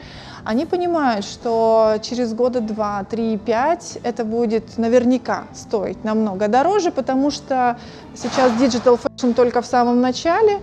они 0.46 0.66
понимают, 0.66 1.26
что 1.26 1.96
через 2.02 2.34
года 2.34 2.62
два, 2.62 3.04
три, 3.04 3.38
пять 3.38 3.98
это 4.04 4.24
будет 4.24 4.78
наверняка 4.78 5.46
стоить 5.54 6.04
намного 6.04 6.48
дороже, 6.48 6.92
потому 6.92 7.32
что 7.32 7.78
сейчас 8.14 8.52
digital 8.54 9.00
fashion 9.02 9.34
только 9.34 9.62
в 9.62 9.66
самом 9.66 10.02
начале, 10.02 10.60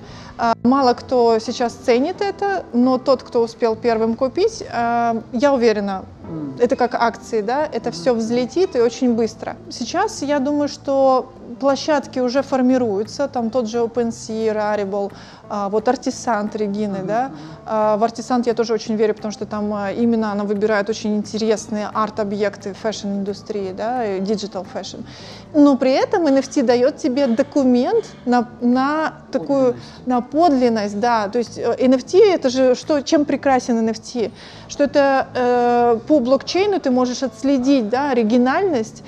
Мало 0.62 0.95
кто 0.95 1.39
сейчас 1.39 1.73
ценит 1.75 2.21
это, 2.21 2.65
но 2.73 2.99
тот, 2.99 3.23
кто 3.23 3.43
успел 3.43 3.77
первым 3.77 4.17
купить, 4.17 4.62
а, 4.73 5.23
я 5.33 5.53
уверена, 5.53 6.05
это 6.59 6.77
как 6.77 6.95
акции, 6.95 7.41
да, 7.41 7.67
это 7.67 7.91
все 7.91 8.15
взлетит 8.15 8.77
и 8.77 8.81
очень 8.81 9.15
быстро. 9.15 9.57
Сейчас 9.71 10.23
я 10.23 10.39
думаю, 10.39 10.69
что 10.69 11.33
площадки 11.61 12.19
уже 12.19 12.43
формируются, 12.43 13.29
там 13.29 13.51
тот 13.51 13.69
же 13.69 13.79
OpenSea, 13.79 14.53
Rarible, 14.53 15.12
а, 15.49 15.69
вот 15.69 15.89
Artisant 15.89 16.57
Регины, 16.57 16.97
mm-hmm. 16.97 17.07
да, 17.07 17.31
а, 17.67 17.97
в 17.97 18.05
Artisant 18.05 18.43
я 18.47 18.55
тоже 18.55 18.73
очень 18.73 18.97
верю, 18.97 19.15
потому 19.15 19.33
что 19.33 19.47
там 19.47 19.73
а, 19.75 19.93
именно 19.93 20.33
она 20.33 20.45
выбирает 20.45 20.89
очень 20.89 21.17
интересные 21.17 21.89
арт-объекты 21.93 22.73
fashion-индустрии, 22.73 23.73
да, 23.73 24.19
digital 24.19 24.67
fashion. 24.73 25.05
Но 25.55 25.77
при 25.77 25.93
этом 25.93 26.27
NFT 26.27 26.62
дает 26.62 26.97
тебе 26.97 27.27
документ 27.27 28.07
на, 28.25 28.49
на 28.61 29.15
такую, 29.31 29.77
на 30.07 30.21
подлинность, 30.21 30.99
да, 30.99 31.29
то 31.29 31.39
есть 31.39 31.59
э, 31.59 31.77
NFT 31.79 32.19
это 32.35 32.49
же 32.49 32.75
что, 32.75 33.03
чем 33.03 33.25
прекрасен 33.25 33.89
NFT, 33.89 34.33
что 34.69 34.85
это 34.85 35.27
э, 35.35 35.99
блокчейну 36.23 36.81
ты 36.81 36.91
можешь 36.91 37.23
отследить, 37.23 37.88
да, 37.88 38.11
оригинальность, 38.11 39.02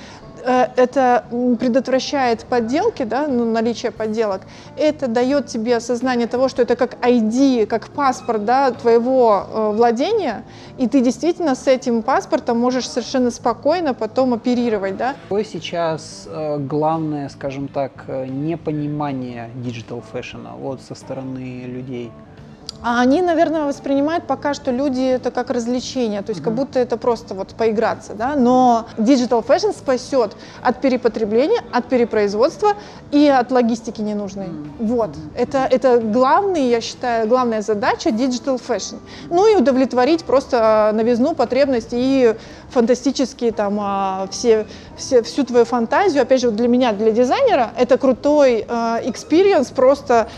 Э, 0.44 0.66
это 0.76 1.24
предотвращает 1.58 2.44
подделки, 2.44 3.04
да, 3.04 3.26
ну, 3.28 3.50
наличие 3.50 3.90
подделок. 3.90 4.42
Это 4.76 5.08
дает 5.08 5.46
тебе 5.46 5.76
осознание 5.76 6.26
того, 6.26 6.48
что 6.48 6.62
это 6.62 6.76
как 6.76 6.96
ID, 7.02 7.66
как 7.66 7.88
паспорт 7.88 8.44
да, 8.44 8.70
твоего 8.70 9.46
э, 9.46 9.70
владения, 9.74 10.44
и 10.78 10.86
ты 10.86 11.00
действительно 11.00 11.54
с 11.54 11.66
этим 11.66 12.02
паспортом 12.02 12.58
можешь 12.58 12.88
совершенно 12.88 13.30
спокойно 13.30 13.94
потом 13.94 14.34
оперировать. 14.34 14.96
Да? 14.96 15.14
Какое 15.22 15.44
сейчас 15.44 16.28
э, 16.30 16.58
главное, 16.58 17.28
скажем 17.30 17.68
так, 17.68 18.04
непонимание 18.08 19.50
digital 19.54 20.02
fashion 20.02 20.41
-а 20.41 20.52
вот 20.58 20.82
со 20.82 20.94
стороны 20.94 21.64
людей? 21.66 22.10
А 22.84 23.00
они, 23.00 23.22
наверное, 23.22 23.64
воспринимают 23.64 24.26
пока 24.26 24.52
что 24.52 24.70
люди 24.70 25.00
это 25.00 25.30
как 25.30 25.48
развлечение, 25.48 26.20
то 26.20 26.30
есть 26.30 26.42
mm-hmm. 26.42 26.44
как 26.44 26.54
будто 26.54 26.78
это 26.78 26.98
просто 26.98 27.32
вот 27.32 27.54
поиграться, 27.54 28.12
да. 28.12 28.36
Но 28.36 28.86
digital 28.98 29.42
fashion 29.42 29.72
спасет 29.72 30.36
от 30.62 30.82
перепотребления, 30.82 31.62
от 31.72 31.86
перепроизводства 31.86 32.74
и 33.10 33.26
от 33.26 33.50
логистики 33.50 34.02
ненужной. 34.02 34.48
Mm-hmm. 34.48 34.86
Вот. 34.86 35.10
Это, 35.34 35.66
это 35.70 35.98
главный, 35.98 36.68
я 36.68 36.82
считаю, 36.82 37.26
главная 37.26 37.62
задача 37.62 38.10
digital 38.10 38.60
fashion. 38.60 38.98
Ну 39.30 39.50
и 39.50 39.56
удовлетворить 39.56 40.24
просто 40.24 40.90
новизну, 40.92 41.34
потребность 41.34 41.92
и 41.92 42.34
фантастические 42.68 43.52
там 43.52 43.78
а, 43.80 44.28
все, 44.30 44.66
все, 44.98 45.22
всю 45.22 45.44
твою 45.44 45.64
фантазию. 45.64 46.22
Опять 46.22 46.42
же, 46.42 46.50
для 46.50 46.68
меня, 46.68 46.92
для 46.92 47.12
дизайнера, 47.12 47.70
это 47.78 47.96
крутой 47.96 48.60
experience 48.60 49.70
э, 49.70 49.74
просто 49.74 50.28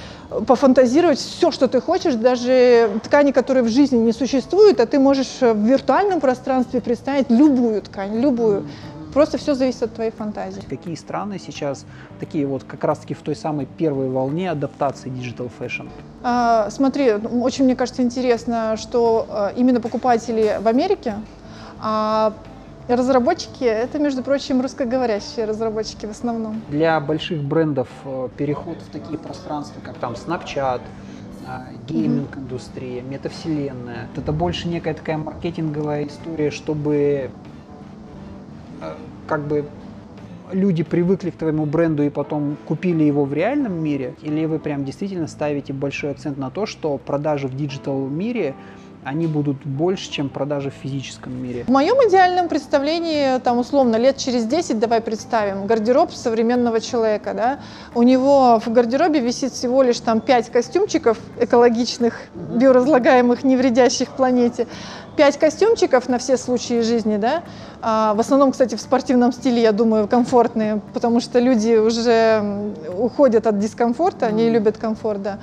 пофантазировать 0.47 1.19
все, 1.19 1.51
что 1.51 1.69
ты 1.69 1.81
хочешь, 1.81 2.15
даже 2.15 3.01
ткани, 3.05 3.33
которые 3.33 3.63
в 3.63 3.69
жизни 3.69 3.97
не 3.97 4.13
существуют, 4.13 4.81
а 4.81 4.87
ты 4.87 4.99
можешь 4.99 5.41
в 5.41 5.65
виртуальном 5.65 6.21
пространстве 6.21 6.81
представить 6.81 7.31
любую 7.31 7.83
ткань, 7.83 8.21
любую. 8.21 8.65
Просто 9.13 9.39
все 9.39 9.55
зависит 9.55 9.83
от 9.83 9.95
твоей 9.95 10.11
фантазии. 10.11 10.63
Какие 10.69 10.95
страны 10.95 11.39
сейчас 11.39 11.87
такие 12.21 12.47
вот 12.47 12.65
как 12.65 12.85
раз-таки 12.85 13.15
в 13.15 13.23
той 13.23 13.35
самой 13.35 13.65
первой 13.65 14.11
волне 14.11 14.51
адаптации 14.51 15.11
digital 15.11 15.51
fashion? 15.59 15.89
А, 16.23 16.69
смотри, 16.71 17.13
очень 17.13 17.65
мне 17.65 17.77
кажется 17.77 18.03
интересно, 18.03 18.77
что 18.77 19.27
а, 19.31 19.53
именно 19.57 19.81
покупатели 19.81 20.59
в 20.61 20.69
Америке 20.69 21.15
а, 21.81 22.35
Разработчики— 22.89 23.65
это, 23.65 23.99
между 23.99 24.23
прочим, 24.23 24.61
русскоговорящие 24.61 25.45
разработчики 25.45 26.07
в 26.07 26.11
основном. 26.11 26.63
Для 26.71 27.01
больших 27.01 27.43
брендов 27.43 27.89
э, 28.05 28.29
переход 28.37 28.79
в 28.79 28.91
такие 28.93 29.19
пространства, 29.19 29.81
как 29.83 29.97
там 29.97 30.13
Snapchat, 30.13 30.83
э, 31.47 31.49
гейминг-индустрия, 31.89 33.03
метавселенная. 33.03 34.09
Это 34.17 34.31
больше 34.31 34.69
некая 34.69 34.95
такая 34.95 35.19
маркетинговая 35.19 36.07
история, 36.07 36.53
чтобы 36.53 37.31
э, 38.81 38.95
как 39.27 39.49
бы 39.49 39.65
люди 40.53 40.85
привыкли 40.85 41.31
к 41.31 41.37
твоему 41.37 41.67
бренду 41.67 42.05
и 42.05 42.11
потом 42.11 42.57
купили 42.67 43.03
его 43.03 43.25
в 43.25 43.33
реальном 43.35 43.83
мире? 43.83 44.15
Или 44.23 44.45
вы 44.45 44.61
прям 44.61 44.85
действительно 44.85 45.27
ставите 45.27 45.73
большой 45.73 46.13
акцент 46.13 46.39
на 46.39 46.51
то, 46.51 46.67
что 46.67 46.99
продажи 46.99 47.49
в 47.49 47.57
digital 47.57 48.07
мире 48.07 48.55
они 49.07 49.29
будут 49.29 49.65
больше, 49.65 50.11
чем 50.11 50.29
продажи 50.29 50.71
в 50.71 50.75
физическом 50.75 51.33
мире. 51.33 51.63
В 51.69 51.71
моем 51.71 51.95
идеальном 52.09 52.49
представлении, 52.49 53.39
там 53.39 53.59
условно, 53.59 53.95
лет 53.95 54.17
через 54.17 54.47
10, 54.47 54.81
давай 54.81 55.01
представим, 55.01 55.67
гардероб 55.67 56.11
современного 56.11 56.81
человека, 56.81 57.33
да, 57.33 57.61
у 57.95 58.03
него 58.03 58.59
в 58.59 58.69
гардеробе 58.73 59.21
висит 59.21 59.53
всего 59.53 59.85
лишь 59.85 60.01
там 60.01 60.21
5 60.21 60.51
костюмчиков 60.51 61.19
экологичных, 61.39 62.15
биоразлагаемых, 62.35 63.45
не 63.45 63.57
вредящих 63.57 64.09
планете, 64.09 64.67
5 65.17 65.39
костюмчиков 65.39 66.09
на 66.09 66.19
все 66.19 66.37
случаи 66.37 66.81
жизни, 66.81 67.17
да, 67.17 67.45
а, 67.83 68.13
в 68.15 68.19
основном, 68.19 68.51
кстати, 68.51 68.75
в 68.75 68.81
спортивном 68.81 69.31
стиле, 69.31 69.63
я 69.63 69.71
думаю, 69.71 70.09
комфортные, 70.09 70.81
потому 70.93 71.21
что 71.21 71.39
люди 71.39 71.77
уже 71.77 72.73
уходят 72.99 73.47
от 73.47 73.61
дискомфорта, 73.61 74.27
они 74.27 74.51
любят 74.51 74.79
комфорт, 74.79 75.23
да. 75.23 75.39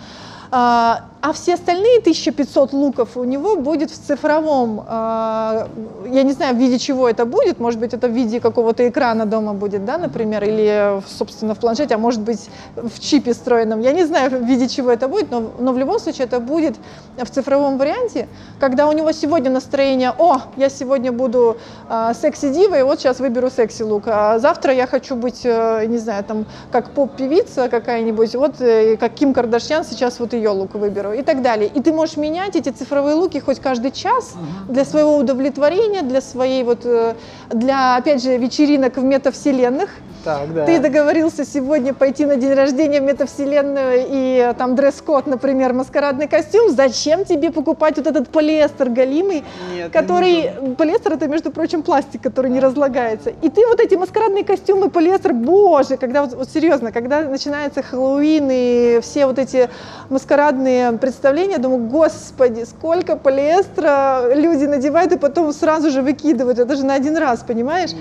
А, 0.51 1.05
а 1.24 1.32
все 1.32 1.53
остальные 1.53 2.00
1500 2.00 2.74
луков 2.74 3.15
у 3.15 3.24
него 3.24 3.56
будет 3.56 3.92
в 3.92 3.98
цифровом, 3.98 4.84
а, 4.86 5.70
я 6.06 6.24
не 6.24 6.34
знаю, 6.34 6.53
в 6.53 6.58
виде 6.58 6.77
чего 6.77 7.08
это 7.08 7.25
будет, 7.25 7.62
может 7.62 7.80
быть, 7.80 7.94
это 7.94 8.10
в 8.10 8.12
виде 8.12 8.42
какого-то 8.42 8.89
экрана 8.89 9.25
дома 9.25 9.53
будет, 9.53 9.86
да, 9.86 9.98
например, 9.98 10.44
или, 10.44 11.01
собственно, 11.08 11.56
в 11.56 11.60
планшете, 11.60 11.96
а 11.96 11.98
может 11.98 12.20
быть, 12.20 12.50
в 12.75 13.00
чипе 13.00 13.32
встроенном, 13.32 13.80
я 13.80 13.94
не 13.94 14.03
знаю, 14.03 14.32
в 14.32 14.44
виде 14.44 14.68
чего 14.68 14.92
это 14.92 15.08
будет, 15.08 15.32
но, 15.32 15.51
но 15.60 15.72
в 15.72 15.77
любом 15.77 15.98
случае 15.98 16.25
это 16.25 16.42
будет 16.42 16.75
в 17.18 17.30
цифровом 17.30 17.77
варианте, 17.77 18.27
когда 18.60 18.89
у 18.89 18.92
него 18.92 19.13
сегодня 19.13 19.50
настроение, 19.50 20.12
о, 20.18 20.42
я 20.58 20.68
сегодня 20.68 21.13
буду 21.13 21.56
а, 21.88 22.13
секси-дивой, 22.13 22.84
вот 22.84 23.00
сейчас 23.00 23.22
выберу 23.22 23.50
секси-лук, 23.50 24.03
а 24.08 24.39
завтра 24.39 24.74
я 24.74 24.88
хочу 24.88 25.15
быть, 25.15 25.44
а, 25.46 25.86
не 25.86 26.00
знаю, 26.00 26.25
там, 26.25 26.46
как 26.70 26.89
поп-певица 26.89 27.70
какая-нибудь, 27.70 28.36
вот 28.36 28.60
э, 28.60 28.98
как 28.98 29.13
Ким 29.13 29.34
Кардашьян, 29.34 29.86
сейчас 29.86 30.20
вот 30.20 30.34
ее 30.34 30.50
лук 30.50 30.75
выберу 30.75 31.12
и 31.13 31.22
так 31.22 31.41
далее. 31.41 31.70
И 31.74 31.82
ты 31.82 31.91
можешь 31.91 32.17
менять 32.17 32.55
эти 32.55 32.70
цифровые 32.70 33.15
луки 33.15 33.39
хоть 33.39 33.60
каждый 33.60 33.91
час 33.91 34.36
для 34.67 34.86
своего 34.86 35.17
удовлетворения, 35.17 36.01
для 36.01 36.22
своей 36.22 36.63
вот, 36.63 36.86
э, 36.86 37.15
для, 37.50 37.96
опять 37.96 38.24
же, 38.24 38.38
вечеринок 38.38 38.98
в 38.98 39.03
метавселенных. 39.03 39.89
Так, 40.24 40.53
да. 40.53 40.65
Ты 40.65 40.80
договорился 40.80 41.46
сегодня 41.46 41.94
пойти 41.94 42.25
на 42.25 42.38
день 42.38 42.53
рождения 42.53 43.01
в 43.01 43.03
метавселенную 43.03 44.06
и 44.08 44.38
э, 44.38 44.53
там 44.53 44.75
дресс-код, 44.75 45.27
например, 45.27 45.74
маскарадный 45.74 46.27
костюм. 46.27 46.70
Зачем 46.70 47.25
тебе 47.25 47.51
покупать 47.51 47.98
вот 47.98 48.08
этот 48.08 48.30
полиэстер 48.30 48.89
галимый, 48.89 49.44
Нет, 49.74 49.92
который... 49.92 50.51
Полиэстер 50.77 51.13
это, 51.13 51.27
между 51.27 51.51
прочим, 51.51 51.82
пластик, 51.82 52.22
который 52.22 52.50
не 52.50 52.62
разлагается. 52.62 53.32
И 53.42 53.50
ты 53.50 53.68
вот 53.68 53.82
эти 53.82 53.96
маскарадные 53.96 54.46
костюмы, 54.46 54.89
полиэстер, 54.89 55.34
боже, 55.34 55.98
когда 55.98 56.22
вот, 56.22 56.34
вот 56.34 56.50
серьезно, 56.50 56.92
когда 56.92 57.22
начинается 57.22 57.84
Хэллоуин 57.84 58.48
и 58.50 59.00
все 59.01 59.25
вот 59.25 59.39
эти 59.39 59.70
маскарадные 60.10 60.94
представления, 60.94 61.58
думаю, 61.58 61.89
господи, 61.89 62.63
сколько 62.63 63.18
полиэстера 63.18 64.34
люди 64.34 64.65
надевают 64.65 65.12
и 65.12 65.18
потом 65.18 65.51
сразу 65.51 65.89
же 65.89 66.01
выкидывают. 66.01 66.60
Это 66.60 66.75
же 66.75 66.86
на 66.86 66.94
один 66.94 67.18
раз, 67.18 67.44
понимаешь? 67.46 67.92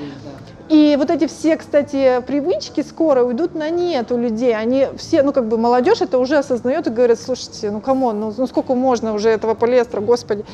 И 0.73 0.97
вот 0.97 1.11
эти 1.11 1.27
все, 1.27 1.59
кстати, 1.59 2.23
привычки 2.27 2.81
скоро 2.81 3.23
уйдут 3.25 3.55
на 3.55 3.69
нет 3.69 4.11
у 4.11 4.17
людей. 4.17 4.57
Они 4.57 4.89
все, 4.97 5.23
ну 5.23 5.31
как 5.31 5.47
бы 5.47 5.59
молодежь 5.59 6.01
это 6.01 6.19
уже 6.19 6.39
осознает 6.39 6.87
и 6.87 6.91
говорит, 6.91 7.21
слушайте, 7.21 7.71
ну 7.71 7.83
come 7.83 8.03
on, 8.03 8.19
ну, 8.19 8.33
ну 8.35 8.47
сколько 8.47 8.75
можно 8.75 9.13
уже 9.13 9.29
этого 9.29 9.53
полиэстера, 9.53 10.01
господи. 10.01 10.47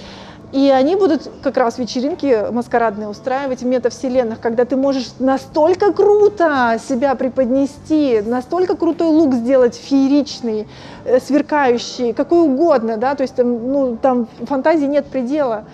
И 0.50 0.70
они 0.70 0.96
будут 0.96 1.30
как 1.44 1.56
раз 1.56 1.78
вечеринки 1.78 2.50
маскарадные 2.50 3.08
устраивать 3.08 3.60
в 3.60 3.66
метавселенных, 3.66 4.40
когда 4.40 4.64
ты 4.64 4.74
можешь 4.74 5.06
настолько 5.20 5.92
круто 5.92 6.80
себя 6.88 7.14
преподнести, 7.14 8.20
настолько 8.20 8.74
крутой 8.74 9.10
лук 9.10 9.34
сделать, 9.34 9.76
фееричный, 9.76 10.66
э, 11.04 11.20
сверкающий, 11.20 12.12
какой 12.12 12.40
угодно, 12.40 12.96
да, 12.96 13.14
то 13.14 13.22
есть 13.22 13.36
там, 13.36 13.70
ну, 13.72 13.96
там 13.96 14.26
фантазии 14.48 14.86
нет 14.86 15.06
предела. 15.06 15.64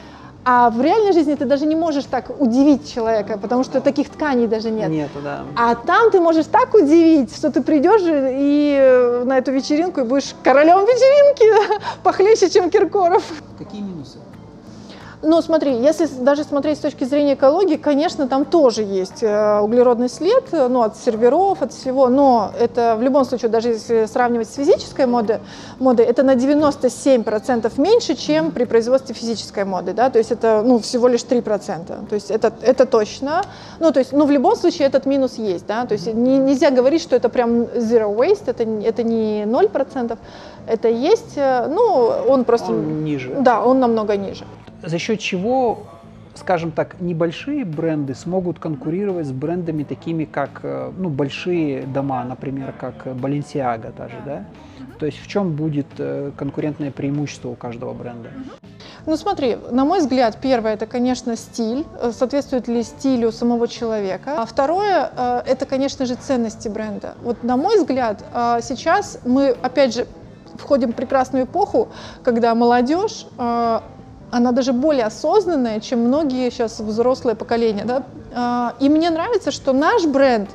А 0.47 0.69
в 0.69 0.81
реальной 0.83 1.13
жизни 1.13 1.35
ты 1.35 1.47
даже 1.47 1.65
не 1.65 1.75
можешь 1.75 2.05
так 2.05 2.31
удивить 2.39 2.93
человека, 2.93 3.39
потому 3.39 3.65
что 3.65 3.81
таких 3.81 4.11
тканей 4.11 4.47
даже 4.47 4.71
нет. 4.71 4.91
Нету, 4.91 5.21
да. 5.23 5.45
А 5.57 5.75
там 5.75 6.11
ты 6.11 6.21
можешь 6.21 6.47
так 6.47 6.75
удивить, 6.75 7.35
что 7.35 7.51
ты 7.51 7.63
придешь 7.63 8.03
и 8.05 9.23
на 9.25 9.39
эту 9.39 9.53
вечеринку 9.53 10.01
и 10.01 10.05
будешь 10.05 10.35
королем 10.43 10.81
вечеринки, 10.81 11.81
похлеще, 12.03 12.51
чем 12.51 12.71
Киркоров. 12.71 13.23
Какие 13.59 13.81
минусы? 13.81 14.19
Ну, 15.25 15.41
смотри, 15.41 15.73
если 15.79 16.07
даже 16.07 16.45
смотреть 16.45 16.79
с 16.79 16.81
точки 16.81 17.05
зрения 17.05 17.33
экологии, 17.35 17.77
конечно, 17.77 18.29
там 18.29 18.45
тоже 18.45 18.83
есть 18.83 19.23
э, 19.23 19.59
углеродный 19.61 20.11
след, 20.11 20.45
э, 20.53 20.69
ну, 20.69 20.83
от 20.83 20.99
серверов, 20.99 21.63
от 21.63 21.73
всего, 21.73 22.09
но 22.09 22.53
это 22.61 22.95
в 22.99 23.03
любом 23.03 23.25
случае, 23.25 23.49
даже 23.49 23.71
если 23.71 24.05
сравнивать 24.05 24.51
с 24.51 24.55
физической 24.55 25.07
модой, 25.07 25.39
модой 25.79 26.05
это 26.05 26.23
на 26.23 26.35
97% 26.35 27.73
меньше, 27.81 28.15
чем 28.17 28.51
при 28.51 28.65
производстве 28.65 29.15
физической 29.15 29.65
моды, 29.65 29.95
да, 29.95 30.11
то 30.11 30.19
есть 30.19 30.31
это, 30.31 30.63
ну, 30.63 30.79
всего 30.79 31.09
лишь 31.09 31.23
3%, 31.23 32.09
то 32.09 32.15
есть 32.15 32.31
это, 32.31 32.53
это 32.61 32.85
точно, 32.85 33.43
ну, 33.81 33.93
то 33.93 34.01
есть, 34.01 34.13
ну, 34.13 34.27
в 34.27 34.31
любом 34.31 34.57
случае 34.57 34.89
этот 34.89 35.07
минус 35.07 35.39
есть, 35.39 35.67
да, 35.67 35.87
то 35.87 35.95
есть 35.95 36.07
не, 36.07 36.37
нельзя 36.37 36.71
говорить, 36.71 37.01
что 37.01 37.17
это 37.17 37.31
прям 37.31 37.63
zero 37.63 38.15
waste, 38.15 38.45
это, 38.47 38.65
это 38.65 39.03
не 39.03 39.45
0%, 39.45 40.19
это 40.67 40.89
есть, 40.89 41.33
э, 41.37 41.67
ну, 41.69 42.13
он 42.29 42.45
просто... 42.45 42.73
Он 42.73 43.05
ниже. 43.05 43.35
Да, 43.41 43.63
он 43.63 43.81
намного 43.81 44.17
ниже 44.17 44.45
за 44.87 44.99
счет 44.99 45.21
чего, 45.21 45.87
скажем 46.35 46.73
так, 46.73 47.01
небольшие 47.01 47.65
бренды 47.65 48.15
смогут 48.15 48.59
конкурировать 48.59 49.27
с 49.27 49.33
брендами 49.33 49.85
такими, 49.85 50.25
как 50.25 50.61
э, 50.63 50.93
ну, 50.97 51.09
большие 51.09 51.83
дома, 51.83 52.25
например, 52.25 52.75
как 52.79 53.07
Balenciaga 53.07 53.95
даже, 53.97 54.17
да? 54.25 54.45
То 54.99 55.07
есть 55.07 55.19
в 55.19 55.27
чем 55.27 55.53
будет 55.53 55.87
э, 55.99 56.33
конкурентное 56.37 56.91
преимущество 56.91 57.49
у 57.49 57.55
каждого 57.55 57.95
бренда? 57.95 58.31
Ну 59.07 59.17
смотри, 59.17 59.59
на 59.71 59.85
мой 59.85 60.01
взгляд, 60.01 60.39
первое 60.41 60.75
это, 60.75 60.87
конечно, 60.87 61.37
стиль, 61.37 61.85
э, 62.01 62.13
соответствует 62.13 62.69
ли 62.69 62.83
стилю 62.83 63.33
самого 63.33 63.69
человека. 63.69 64.43
А 64.43 64.47
второе 64.47 65.43
это, 65.47 65.67
конечно 65.67 66.07
же, 66.07 66.15
ценности 66.15 66.69
бренда. 66.69 67.15
Вот 67.23 67.43
на 67.43 67.57
мой 67.57 67.79
взгляд, 67.79 68.25
сейчас 68.63 69.19
мы, 69.25 69.51
опять 69.51 69.95
же, 69.95 70.07
входим 70.57 70.93
в 70.93 70.95
прекрасную 70.95 71.45
эпоху, 71.45 71.89
когда 72.23 72.55
молодежь 72.55 73.27
она 74.35 74.51
даже 74.51 74.73
более 74.73 75.05
осознанная, 75.05 75.79
чем 75.79 76.01
многие 76.01 76.51
сейчас 76.51 76.81
взрослые 76.81 77.37
поколения. 77.37 77.85
Да? 77.85 78.03
А, 78.35 78.75
и 78.81 78.89
мне 78.89 79.11
нравится, 79.11 79.53
что 79.53 79.73
наш 79.73 80.05
бренд, 80.07 80.51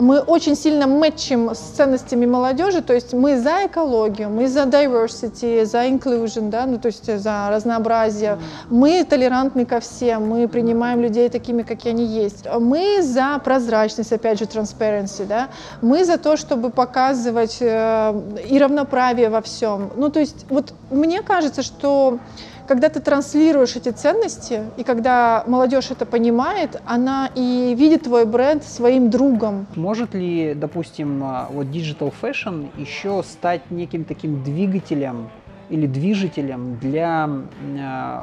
мы 0.00 0.20
очень 0.20 0.56
сильно 0.56 0.88
мэтчим 0.88 1.50
с 1.50 1.58
ценностями 1.58 2.26
молодежи, 2.26 2.82
то 2.82 2.94
есть 2.94 3.12
мы 3.12 3.38
за 3.38 3.66
экологию, 3.66 4.28
мы 4.28 4.48
за 4.48 4.62
diversity, 4.62 5.64
за 5.64 5.86
inclusion, 5.86 6.48
да, 6.48 6.66
ну 6.66 6.78
то 6.78 6.86
есть 6.86 7.06
за 7.20 7.48
разнообразие, 7.50 8.38
мы 8.70 9.04
толерантны 9.04 9.66
ко 9.66 9.78
всем, 9.80 10.26
мы 10.26 10.48
принимаем 10.48 11.00
людей 11.00 11.28
такими, 11.28 11.62
какие 11.62 11.92
они 11.92 12.06
есть, 12.06 12.46
мы 12.58 13.02
за 13.02 13.38
прозрачность, 13.44 14.12
опять 14.12 14.38
же, 14.38 14.46
transparency, 14.46 15.26
да, 15.26 15.48
мы 15.80 16.04
за 16.04 16.16
то, 16.16 16.36
чтобы 16.36 16.70
показывать 16.70 17.58
э, 17.60 18.20
и 18.48 18.58
равноправие 18.58 19.28
во 19.28 19.42
всем. 19.42 19.90
Ну 19.94 20.08
то 20.08 20.20
есть 20.20 20.46
вот 20.48 20.72
мне 20.90 21.22
кажется, 21.22 21.62
что 21.62 22.18
когда 22.66 22.88
ты 22.88 23.00
транслируешь 23.00 23.76
эти 23.76 23.90
ценности, 23.90 24.62
и 24.76 24.84
когда 24.84 25.44
молодежь 25.46 25.90
это 25.90 26.06
понимает, 26.06 26.80
она 26.86 27.30
и 27.34 27.74
видит 27.76 28.04
твой 28.04 28.24
бренд 28.24 28.64
своим 28.64 29.10
другом. 29.10 29.66
Может 29.74 30.14
ли, 30.14 30.54
допустим, 30.54 31.22
а, 31.22 31.48
вот 31.50 31.66
Digital 31.66 32.12
Fashion 32.20 32.68
еще 32.76 33.22
стать 33.24 33.70
неким 33.70 34.04
таким 34.04 34.42
двигателем 34.42 35.30
или 35.68 35.86
движителем 35.86 36.78
для 36.78 37.28
э, 37.76 38.18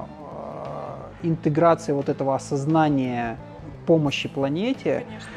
интеграции 1.23 1.93
вот 1.93 2.09
этого 2.09 2.35
осознания 2.35 3.37
помощи 3.85 4.29
планете? 4.29 5.03
Конечно. 5.07 5.29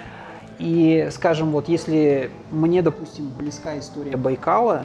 И, 0.59 1.09
скажем, 1.11 1.51
вот 1.51 1.69
если 1.69 2.31
мне, 2.51 2.83
допустим, 2.83 3.31
близка 3.37 3.79
история 3.79 4.17
Байкала, 4.17 4.85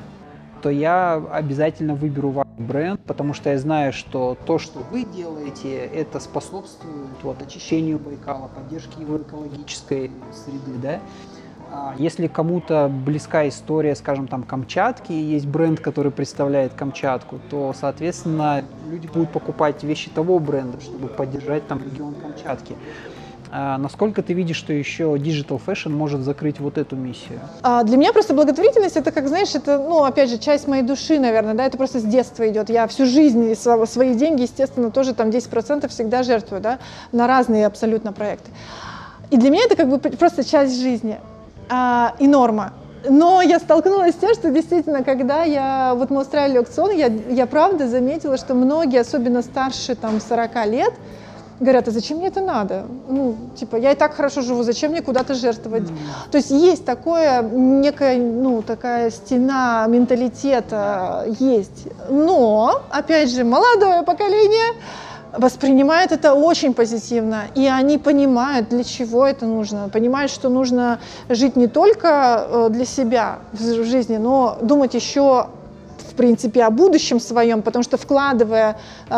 то 0.64 0.70
я 0.70 1.22
обязательно 1.32 1.94
выберу 1.94 2.30
ваш 2.30 2.47
бренд, 2.58 3.02
потому 3.06 3.34
что 3.34 3.52
я 3.52 3.58
знаю, 3.58 3.94
что 3.94 4.38
то, 4.46 4.58
что 4.60 4.80
вы 4.92 5.04
делаете, 5.04 5.78
это 5.78 6.20
способствует 6.20 7.24
вот, 7.24 7.42
очищению 7.42 8.00
Байкала, 8.00 8.48
поддержке 8.48 9.02
его 9.02 9.18
экологической 9.18 10.12
среды, 10.32 10.78
да. 10.82 11.00
А 11.70 11.96
если 11.98 12.28
кому-то 12.28 12.88
близка 12.88 13.48
история, 13.48 13.96
скажем, 13.96 14.28
там, 14.28 14.44
Камчатки, 14.44 15.12
и 15.12 15.22
есть 15.22 15.46
бренд, 15.46 15.80
который 15.80 16.12
представляет 16.12 16.74
Камчатку, 16.74 17.40
то, 17.50 17.74
соответственно, 17.78 18.64
люди 18.90 19.08
будут 19.08 19.32
покупать 19.32 19.84
вещи 19.84 20.10
того 20.10 20.40
бренда, 20.40 20.80
чтобы 20.80 21.10
поддержать 21.10 21.68
там 21.68 21.84
регион 21.84 22.16
Камчатки. 22.16 22.76
А 23.52 23.78
насколько 23.78 24.22
ты 24.22 24.34
видишь, 24.34 24.58
что 24.58 24.74
еще 24.74 25.04
Digital 25.16 25.60
Fashion 25.66 25.90
может 25.90 26.22
закрыть 26.22 26.60
вот 26.60 26.78
эту 26.78 26.96
миссию? 26.96 27.40
А 27.62 27.84
для 27.84 27.98
меня 27.98 28.12
просто 28.12 28.34
благотворительность, 28.34 28.98
это, 28.98 29.12
как 29.12 29.28
знаешь, 29.28 29.56
это, 29.56 29.78
ну, 29.78 30.04
опять 30.04 30.30
же, 30.30 30.38
часть 30.38 30.68
моей 30.68 30.84
души, 30.84 31.20
наверное, 31.20 31.54
да, 31.54 31.66
это 31.66 31.78
просто 31.78 32.00
с 32.00 32.04
детства 32.04 32.48
идет. 32.50 32.70
Я 32.70 32.88
всю 32.88 33.06
жизнь 33.06 33.56
свои 33.56 34.16
деньги, 34.16 34.42
естественно, 34.42 34.92
тоже 34.92 35.14
там 35.14 35.30
10% 35.30 35.88
всегда 35.88 36.24
жертвую, 36.24 36.62
да, 36.62 36.80
на 37.12 37.28
разные 37.28 37.66
абсолютно 37.66 38.12
проекты. 38.12 38.52
И 39.30 39.38
для 39.38 39.50
меня 39.50 39.64
это 39.66 39.76
как 39.76 39.90
бы 39.90 40.00
просто 40.00 40.44
часть 40.44 40.80
жизни 40.80 41.20
а, 41.70 42.16
и 42.20 42.28
норма. 42.28 42.74
Но 43.10 43.42
я 43.42 43.60
столкнулась 43.60 44.16
с 44.16 44.18
тем, 44.18 44.34
что 44.34 44.50
действительно, 44.50 45.04
когда 45.04 45.44
я, 45.44 45.94
вот 45.96 46.10
мы 46.10 46.22
устраивали 46.22 46.58
аукцион, 46.58 46.92
я, 46.92 47.08
я 47.08 47.46
правда 47.46 47.88
заметила, 47.88 48.38
что 48.38 48.54
многие, 48.54 49.00
особенно 49.00 49.42
старше 49.42 49.96
там 49.96 50.20
40 50.20 50.66
лет, 50.68 50.94
говорят, 51.60 51.88
а 51.88 51.92
зачем 51.92 52.18
мне 52.18 52.28
это 52.28 52.42
надо? 52.42 52.86
Ну, 53.08 53.36
типа, 53.56 53.76
я 53.78 53.92
и 53.92 53.96
так 53.96 54.14
хорошо 54.14 54.42
живу, 54.42 54.64
зачем 54.64 54.92
мне 54.92 55.02
куда-то 55.02 55.34
жертвовать? 55.34 55.84
Mm. 55.84 55.98
То 56.32 56.38
есть 56.38 56.52
есть 56.52 56.86
такое, 56.86 57.42
некая, 57.42 58.18
ну, 58.18 58.62
такая 58.62 59.10
стена 59.12 59.86
менталитета 59.88 61.26
есть. 61.40 61.88
Но, 62.10 62.82
опять 62.92 63.32
же, 63.32 63.44
молодое 63.44 64.04
поколение 64.04 64.74
воспринимает 65.34 66.12
это 66.12 66.34
очень 66.34 66.74
позитивно, 66.74 67.44
и 67.56 67.68
они 67.68 67.98
понимают, 67.98 68.70
для 68.70 68.84
чего 68.84 69.26
это 69.26 69.46
нужно, 69.46 69.90
понимают, 69.90 70.32
что 70.32 70.50
нужно 70.50 71.00
жить 71.30 71.56
не 71.56 71.68
только 71.68 72.48
э, 72.48 72.68
для 72.70 72.86
себя 72.86 73.40
в 73.52 73.84
жизни, 73.84 74.18
но 74.18 74.58
думать 74.62 74.94
еще 74.94 75.48
принципе, 76.18 76.64
о 76.64 76.70
будущем 76.70 77.20
своем, 77.20 77.62
потому 77.62 77.84
что 77.84 77.98
вкладывая 77.98 78.78
э, 79.10 79.14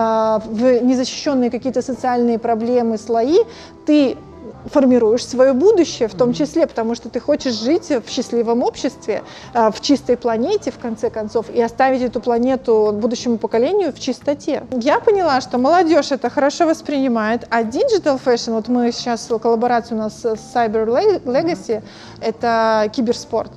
в 0.45 0.83
незащищенные 0.83 1.49
какие-то 1.49 1.81
социальные 1.81 2.37
проблемы, 2.37 2.97
слои, 2.97 3.39
ты 3.85 4.17
формируешь 4.65 5.25
свое 5.25 5.53
будущее 5.53 6.07
в 6.07 6.15
том 6.15 6.33
числе, 6.33 6.67
потому 6.67 6.95
что 6.95 7.09
ты 7.09 7.19
хочешь 7.19 7.53
жить 7.53 7.89
в 7.89 8.09
счастливом 8.09 8.63
обществе, 8.63 9.23
а, 9.53 9.71
в 9.71 9.81
чистой 9.81 10.17
планете, 10.17 10.71
в 10.71 10.79
конце 10.79 11.09
концов, 11.09 11.49
и 11.49 11.61
оставить 11.61 12.01
эту 12.01 12.19
планету 12.19 12.91
будущему 12.93 13.37
поколению 13.37 13.91
в 13.93 13.99
чистоте. 13.99 14.63
Я 14.71 14.99
поняла, 14.99 15.41
что 15.41 15.57
молодежь 15.57 16.11
это 16.11 16.29
хорошо 16.29 16.65
воспринимает, 16.67 17.47
а 17.49 17.63
Digital 17.63 18.19
Fashion, 18.23 18.53
вот 18.53 18.67
мы 18.67 18.91
сейчас, 18.91 19.27
коллаборация 19.41 19.97
у 19.97 20.01
нас 20.01 20.19
с 20.21 20.55
Cyber 20.55 21.23
Legacy, 21.25 21.81
это 22.21 22.89
киберспорт. 22.93 23.51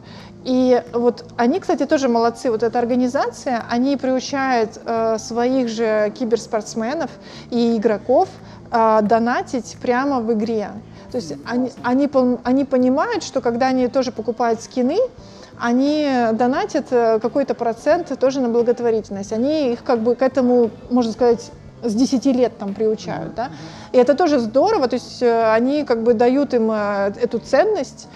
И 0.44 0.82
вот 0.92 1.24
они, 1.36 1.60
кстати, 1.60 1.86
тоже 1.86 2.08
молодцы. 2.08 2.50
Вот 2.50 2.62
эта 2.62 2.78
организация, 2.78 3.64
они 3.68 3.96
приучают 3.96 4.80
э, 4.84 5.18
своих 5.18 5.68
же 5.68 6.12
киберспортсменов 6.18 7.10
и 7.50 7.76
игроков 7.76 8.28
э, 8.70 9.00
донатить 9.02 9.76
прямо 9.80 10.20
в 10.20 10.32
игре. 10.32 10.70
То 11.12 11.16
есть 11.16 11.34
они, 11.44 11.70
они, 11.82 12.10
они 12.42 12.64
понимают, 12.64 13.22
что 13.22 13.40
когда 13.40 13.68
они 13.68 13.86
тоже 13.88 14.12
покупают 14.12 14.62
скины, 14.62 14.98
они 15.60 16.08
донатят 16.32 16.86
э, 16.90 17.20
какой-то 17.20 17.54
процент 17.54 18.18
тоже 18.18 18.40
на 18.40 18.48
благотворительность. 18.48 19.32
Они 19.32 19.72
их 19.72 19.84
как 19.84 20.00
бы 20.00 20.16
к 20.16 20.22
этому, 20.22 20.70
можно 20.90 21.12
сказать, 21.12 21.52
с 21.82 21.94
10 21.94 22.26
лет 22.26 22.58
там 22.58 22.74
приучают, 22.74 23.34
да. 23.34 23.50
И 23.92 23.98
это 23.98 24.14
тоже 24.14 24.38
здорово, 24.38 24.88
то 24.88 24.94
есть 24.94 25.22
э, 25.22 25.52
они 25.52 25.84
как 25.84 26.02
бы 26.02 26.14
дают 26.14 26.54
им 26.54 26.70
э, 26.72 27.12
эту 27.20 27.38
ценность, 27.38 28.08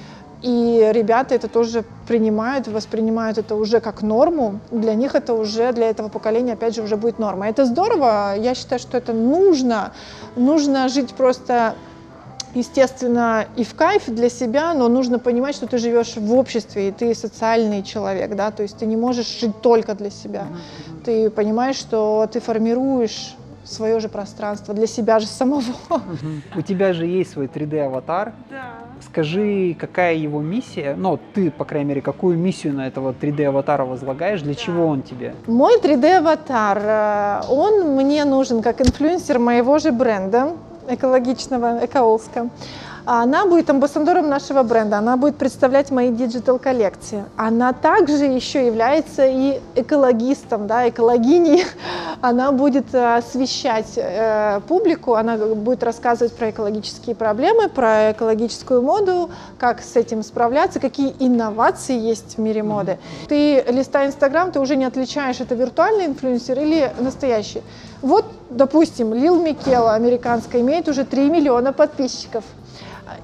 и 0.46 0.92
ребята 0.92 1.34
это 1.34 1.48
тоже 1.48 1.84
принимают, 2.06 2.68
воспринимают 2.68 3.36
это 3.36 3.56
уже 3.56 3.80
как 3.80 4.02
норму. 4.02 4.60
Для 4.70 4.94
них 4.94 5.16
это 5.16 5.34
уже, 5.34 5.72
для 5.72 5.90
этого 5.90 6.08
поколения, 6.08 6.52
опять 6.52 6.76
же, 6.76 6.82
уже 6.82 6.96
будет 6.96 7.18
норма. 7.18 7.48
Это 7.48 7.64
здорово, 7.64 8.36
я 8.38 8.54
считаю, 8.54 8.78
что 8.78 8.96
это 8.96 9.12
нужно. 9.12 9.92
Нужно 10.36 10.88
жить 10.88 11.14
просто 11.14 11.74
естественно, 12.54 13.46
и 13.56 13.64
в 13.64 13.74
кайф 13.74 14.04
для 14.06 14.30
себя, 14.30 14.72
но 14.72 14.88
нужно 14.88 15.18
понимать, 15.18 15.56
что 15.56 15.66
ты 15.66 15.78
живешь 15.78 16.16
в 16.16 16.32
обществе, 16.34 16.88
и 16.88 16.92
ты 16.92 17.12
социальный 17.14 17.82
человек, 17.82 18.34
да, 18.36 18.50
то 18.52 18.62
есть 18.62 18.78
ты 18.78 18.86
не 18.86 18.96
можешь 18.96 19.40
жить 19.40 19.60
только 19.60 19.94
для 19.94 20.10
себя. 20.10 20.46
Ты 21.04 21.28
понимаешь, 21.28 21.76
что 21.76 22.26
ты 22.32 22.40
формируешь 22.40 23.34
свое 23.66 24.00
же 24.00 24.08
пространство 24.08 24.74
для 24.74 24.86
себя 24.86 25.18
же 25.18 25.26
самого. 25.26 25.62
У 26.54 26.62
тебя 26.62 26.92
же 26.92 27.06
есть 27.06 27.32
свой 27.32 27.46
3D-аватар. 27.46 28.32
Да. 28.50 28.74
Скажи, 29.04 29.76
какая 29.78 30.14
его 30.14 30.40
миссия? 30.40 30.94
Ну, 30.96 31.18
ты, 31.34 31.50
по 31.50 31.64
крайней 31.64 31.88
мере, 31.88 32.00
какую 32.00 32.38
миссию 32.38 32.74
на 32.74 32.86
этого 32.86 33.12
3D-аватара 33.12 33.84
возлагаешь? 33.84 34.42
Для 34.42 34.54
да. 34.54 34.60
чего 34.60 34.86
он 34.86 35.02
тебе? 35.02 35.34
Мой 35.46 35.78
3D-аватар, 35.80 36.78
э, 36.78 37.42
он 37.48 37.96
мне 37.96 38.24
нужен 38.24 38.62
как 38.62 38.80
инфлюенсер 38.80 39.38
моего 39.38 39.78
же 39.78 39.92
бренда 39.92 40.52
экологичного, 40.88 41.84
экоLSKA. 41.84 42.48
Она 43.08 43.46
будет 43.46 43.70
амбассадором 43.70 44.28
нашего 44.28 44.64
бренда, 44.64 44.98
она 44.98 45.16
будет 45.16 45.36
представлять 45.36 45.92
мои 45.92 46.10
digital 46.10 46.58
коллекции. 46.58 47.24
Она 47.36 47.72
также 47.72 48.24
еще 48.24 48.66
является 48.66 49.24
и 49.24 49.60
экологистом, 49.76 50.66
да, 50.66 50.88
экологиней. 50.88 51.64
Она 52.20 52.50
будет 52.50 52.92
э, 52.94 53.16
освещать 53.16 53.92
э, 53.96 54.60
публику, 54.66 55.14
она 55.14 55.36
будет 55.36 55.82
рассказывать 55.84 56.34
про 56.34 56.50
экологические 56.50 57.14
проблемы, 57.14 57.68
про 57.68 58.12
экологическую 58.12 58.82
моду, 58.82 59.30
как 59.58 59.82
с 59.82 59.94
этим 59.96 60.22
справляться, 60.22 60.80
какие 60.80 61.14
инновации 61.20 61.96
есть 61.96 62.38
в 62.38 62.40
мире 62.40 62.62
моды. 62.62 62.98
Ты 63.28 63.62
листая 63.68 64.08
Инстаграм, 64.08 64.50
ты 64.50 64.58
уже 64.58 64.76
не 64.76 64.86
отличаешь, 64.86 65.40
это 65.40 65.54
виртуальный 65.54 66.06
инфлюенсер 66.06 66.58
или 66.58 66.90
настоящий. 66.98 67.62
Вот, 68.00 68.24
допустим, 68.50 69.12
Лил 69.14 69.40
Микела, 69.40 69.94
американская, 69.94 70.62
имеет 70.62 70.88
уже 70.88 71.04
3 71.04 71.30
миллиона 71.30 71.72
подписчиков. 71.72 72.44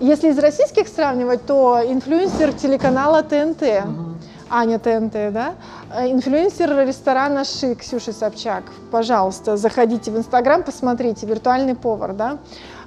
Если 0.01 0.31
из 0.31 0.39
российских 0.39 0.89
сравнивать, 0.89 1.47
то 1.47 1.81
инфлюенсер 1.85 2.53
телеканала 2.53 3.23
ТНТ, 3.23 3.63
угу. 3.63 4.15
Аня 4.51 4.79
ТНТ, 4.79 5.33
да, 5.33 5.55
инфлюенсер 5.99 6.87
ресторана 6.87 7.45
Шик, 7.45 7.81
Ксюша 7.81 8.13
Собчак. 8.13 8.65
Пожалуйста, 8.91 9.57
заходите 9.57 10.11
в 10.11 10.19
Инстаграм, 10.19 10.63
посмотрите, 10.63 11.27
виртуальный 11.27 11.75
повар, 11.75 12.13
да. 12.13 12.39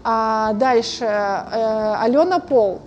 А 0.04 0.54
дальше 0.54 1.06
э, 1.06 1.96
Алена 2.00 2.40
Пол, 2.40 2.82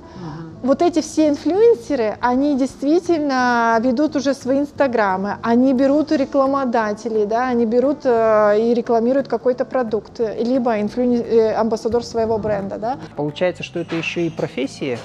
вот 0.62 0.82
эти 0.82 1.00
все 1.00 1.28
инфлюенсеры, 1.28 2.16
они 2.20 2.56
действительно 2.56 3.78
ведут 3.82 4.16
уже 4.16 4.34
свои 4.34 4.60
инстаграмы, 4.60 5.36
они 5.42 5.72
берут 5.72 6.12
рекламодателей, 6.12 7.26
да, 7.26 7.48
они 7.48 7.66
берут 7.66 8.00
э, 8.04 8.56
и 8.60 8.74
рекламируют 8.74 9.28
какой-то 9.28 9.64
продукт, 9.64 10.20
либо 10.20 10.80
инфлюен... 10.80 11.22
э, 11.22 11.54
амбассадор 11.54 12.04
своего 12.04 12.38
бренда, 12.38 12.78
да. 12.78 12.98
Получается, 13.16 13.62
что 13.62 13.80
это 13.80 13.94
еще 13.96 14.26
и 14.26 14.30
профессии 14.30 14.98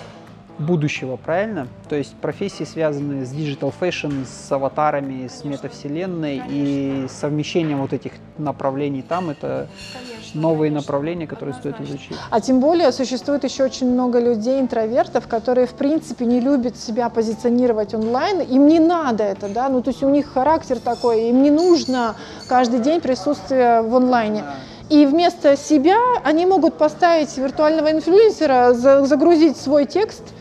будущего, 0.60 1.18
правильно? 1.18 1.68
То 1.90 1.96
есть 1.96 2.14
профессии, 2.16 2.64
связанные 2.64 3.26
с 3.26 3.34
digital 3.34 3.74
fashion, 3.80 4.26
с 4.26 4.52
аватарами, 4.52 5.28
с 5.28 5.44
метавселенной 5.44 6.40
Конечно. 6.40 6.56
и 6.56 7.08
совмещением 7.10 7.82
вот 7.82 7.94
этих 7.94 8.14
направлений 8.38 9.02
там, 9.02 9.32
это 9.32 9.68
Конечно. 9.94 10.13
Новые 10.34 10.72
направления, 10.72 11.28
которые 11.28 11.56
стоит 11.56 11.80
изучить. 11.82 12.18
А 12.30 12.42
тем 12.42 12.60
более 12.60 12.92
существует 12.92 13.44
еще 13.44 13.64
очень 13.64 13.92
много 13.92 14.20
людей, 14.20 14.60
интровертов, 14.60 15.28
которые 15.28 15.68
в 15.68 15.74
принципе 15.74 16.26
не 16.26 16.40
любят 16.40 16.78
себя 16.78 17.10
позиционировать 17.10 17.94
онлайн, 17.94 18.42
им 18.42 18.68
не 18.68 18.80
надо 18.80 19.24
это, 19.24 19.50
да, 19.50 19.70
ну 19.70 19.82
то 19.82 19.92
есть 19.92 20.04
у 20.04 20.10
них 20.10 20.32
характер 20.34 20.80
такой, 20.80 21.30
им 21.30 21.44
не 21.44 21.52
нужно 21.52 22.16
каждый 22.48 22.80
день 22.80 23.02
присутствие 23.02 23.82
в 23.82 23.96
онлайне. 23.96 24.44
И 24.90 25.06
вместо 25.06 25.56
себя 25.56 25.98
они 26.24 26.46
могут 26.46 26.78
поставить 26.78 27.36
виртуального 27.38 27.92
инфлюенсера, 27.92 28.74
загрузить 28.74 29.58
свой 29.58 29.86
текст– 29.86 30.24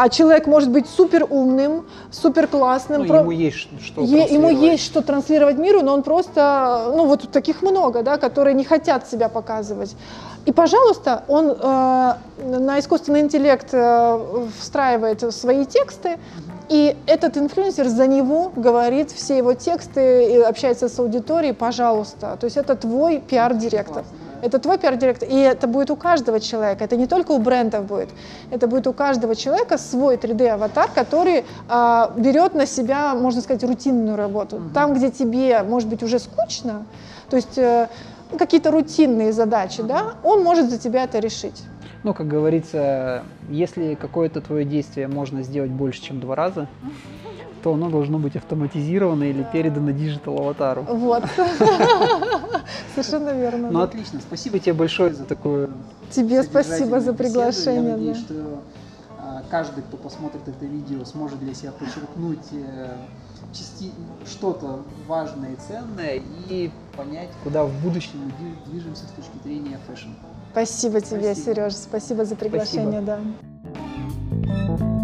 а 0.00 0.08
человек 0.08 0.46
может 0.46 0.70
быть 0.70 0.88
супер 0.88 1.26
умным, 1.28 1.84
супер 2.10 2.46
классным. 2.46 3.02
Ну, 3.02 3.08
про... 3.08 3.18
Ему 3.18 3.30
есть 3.32 3.68
что 3.84 4.00
е- 4.00 4.32
Ему 4.32 4.48
есть 4.48 4.82
что 4.82 5.02
транслировать 5.02 5.58
миру, 5.58 5.82
но 5.82 5.92
он 5.92 6.02
просто, 6.02 6.90
ну 6.96 7.04
вот 7.04 7.30
таких 7.30 7.60
много, 7.60 8.02
да, 8.02 8.16
которые 8.16 8.54
не 8.54 8.64
хотят 8.64 9.06
себя 9.10 9.28
показывать. 9.28 9.94
И, 10.46 10.52
пожалуйста, 10.52 11.24
он 11.28 11.50
э, 11.50 12.14
на 12.44 12.78
искусственный 12.78 13.20
интеллект 13.20 13.68
э, 13.72 14.46
встраивает 14.58 15.34
свои 15.34 15.66
тексты, 15.66 16.18
и 16.70 16.96
этот 17.06 17.36
инфлюенсер 17.36 17.86
за 17.88 18.06
него 18.06 18.52
говорит 18.56 19.10
все 19.10 19.36
его 19.36 19.52
тексты 19.52 20.32
и 20.32 20.38
общается 20.38 20.88
с 20.88 20.98
аудиторией, 20.98 21.52
пожалуйста. 21.52 22.38
То 22.40 22.46
есть 22.46 22.56
это 22.56 22.74
твой 22.74 23.18
пиар-директор. 23.18 24.04
Это 24.42 24.58
твой 24.58 24.78
пиар-директор, 24.78 25.28
и 25.28 25.36
это 25.36 25.66
будет 25.66 25.90
у 25.90 25.96
каждого 25.96 26.40
человека, 26.40 26.84
это 26.84 26.96
не 26.96 27.06
только 27.06 27.32
у 27.32 27.38
брендов 27.38 27.84
будет, 27.84 28.08
это 28.50 28.66
будет 28.66 28.86
у 28.86 28.92
каждого 28.92 29.34
человека 29.34 29.78
свой 29.78 30.16
3D-аватар, 30.16 30.90
который 30.94 31.44
а, 31.68 32.12
берет 32.16 32.54
на 32.54 32.66
себя, 32.66 33.14
можно 33.14 33.40
сказать, 33.40 33.64
рутинную 33.64 34.16
работу. 34.16 34.56
Угу. 34.56 34.70
Там, 34.74 34.94
где 34.94 35.10
тебе, 35.10 35.62
может 35.62 35.88
быть, 35.88 36.02
уже 36.02 36.18
скучно, 36.18 36.84
то 37.28 37.36
есть 37.36 37.58
э, 37.58 37.88
какие-то 38.38 38.70
рутинные 38.70 39.32
задачи, 39.32 39.82
да, 39.82 40.14
он 40.24 40.42
может 40.42 40.70
за 40.70 40.78
тебя 40.78 41.04
это 41.04 41.18
решить. 41.18 41.62
Ну, 42.02 42.14
как 42.14 42.28
говорится, 42.28 43.24
если 43.50 43.94
какое-то 43.94 44.40
твое 44.40 44.64
действие 44.64 45.06
можно 45.06 45.42
сделать 45.42 45.70
больше, 45.70 46.02
чем 46.02 46.18
два 46.18 46.34
раза, 46.34 46.66
то 47.62 47.74
оно 47.74 47.90
должно 47.90 48.18
быть 48.18 48.36
автоматизировано 48.36 49.24
или 49.24 49.46
передано 49.52 49.90
digital 49.90 50.38
аватару. 50.38 50.82
Вот. 50.88 51.24
Совершенно 52.94 53.30
верно. 53.30 53.70
Ну, 53.70 53.80
отлично. 53.80 54.20
Спасибо 54.20 54.58
тебе 54.58 54.72
большое 54.72 55.14
за 55.14 55.24
такое 55.24 55.70
Тебе 56.10 56.42
спасибо 56.42 57.00
за 57.00 57.14
приглашение. 57.14 57.90
Я 57.90 57.96
надеюсь, 57.96 58.18
что 58.18 58.62
а, 59.18 59.42
каждый, 59.48 59.82
кто 59.82 59.96
посмотрит 59.96 60.42
это 60.46 60.66
видео, 60.66 61.04
сможет 61.04 61.38
для 61.38 61.54
себя 61.54 61.72
подчеркнуть 61.72 62.46
э, 62.52 62.96
что-то 64.26 64.82
важное 65.06 65.52
и 65.52 65.56
ценное 65.56 66.20
и 66.48 66.70
понять, 66.96 67.28
куда 67.44 67.64
в 67.64 67.72
будущем 67.82 68.32
мы 68.38 68.72
движемся 68.72 69.04
с 69.04 69.10
точки 69.10 69.42
зрения 69.44 69.78
fashion. 69.86 70.08
Спасибо 70.52 71.00
тебе, 71.00 71.34
спасибо. 71.34 71.54
Сереж, 71.54 71.74
спасибо 71.74 72.24
за 72.24 72.34
приглашение, 72.34 73.02
спасибо. 73.02 73.20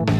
да. 0.06 0.15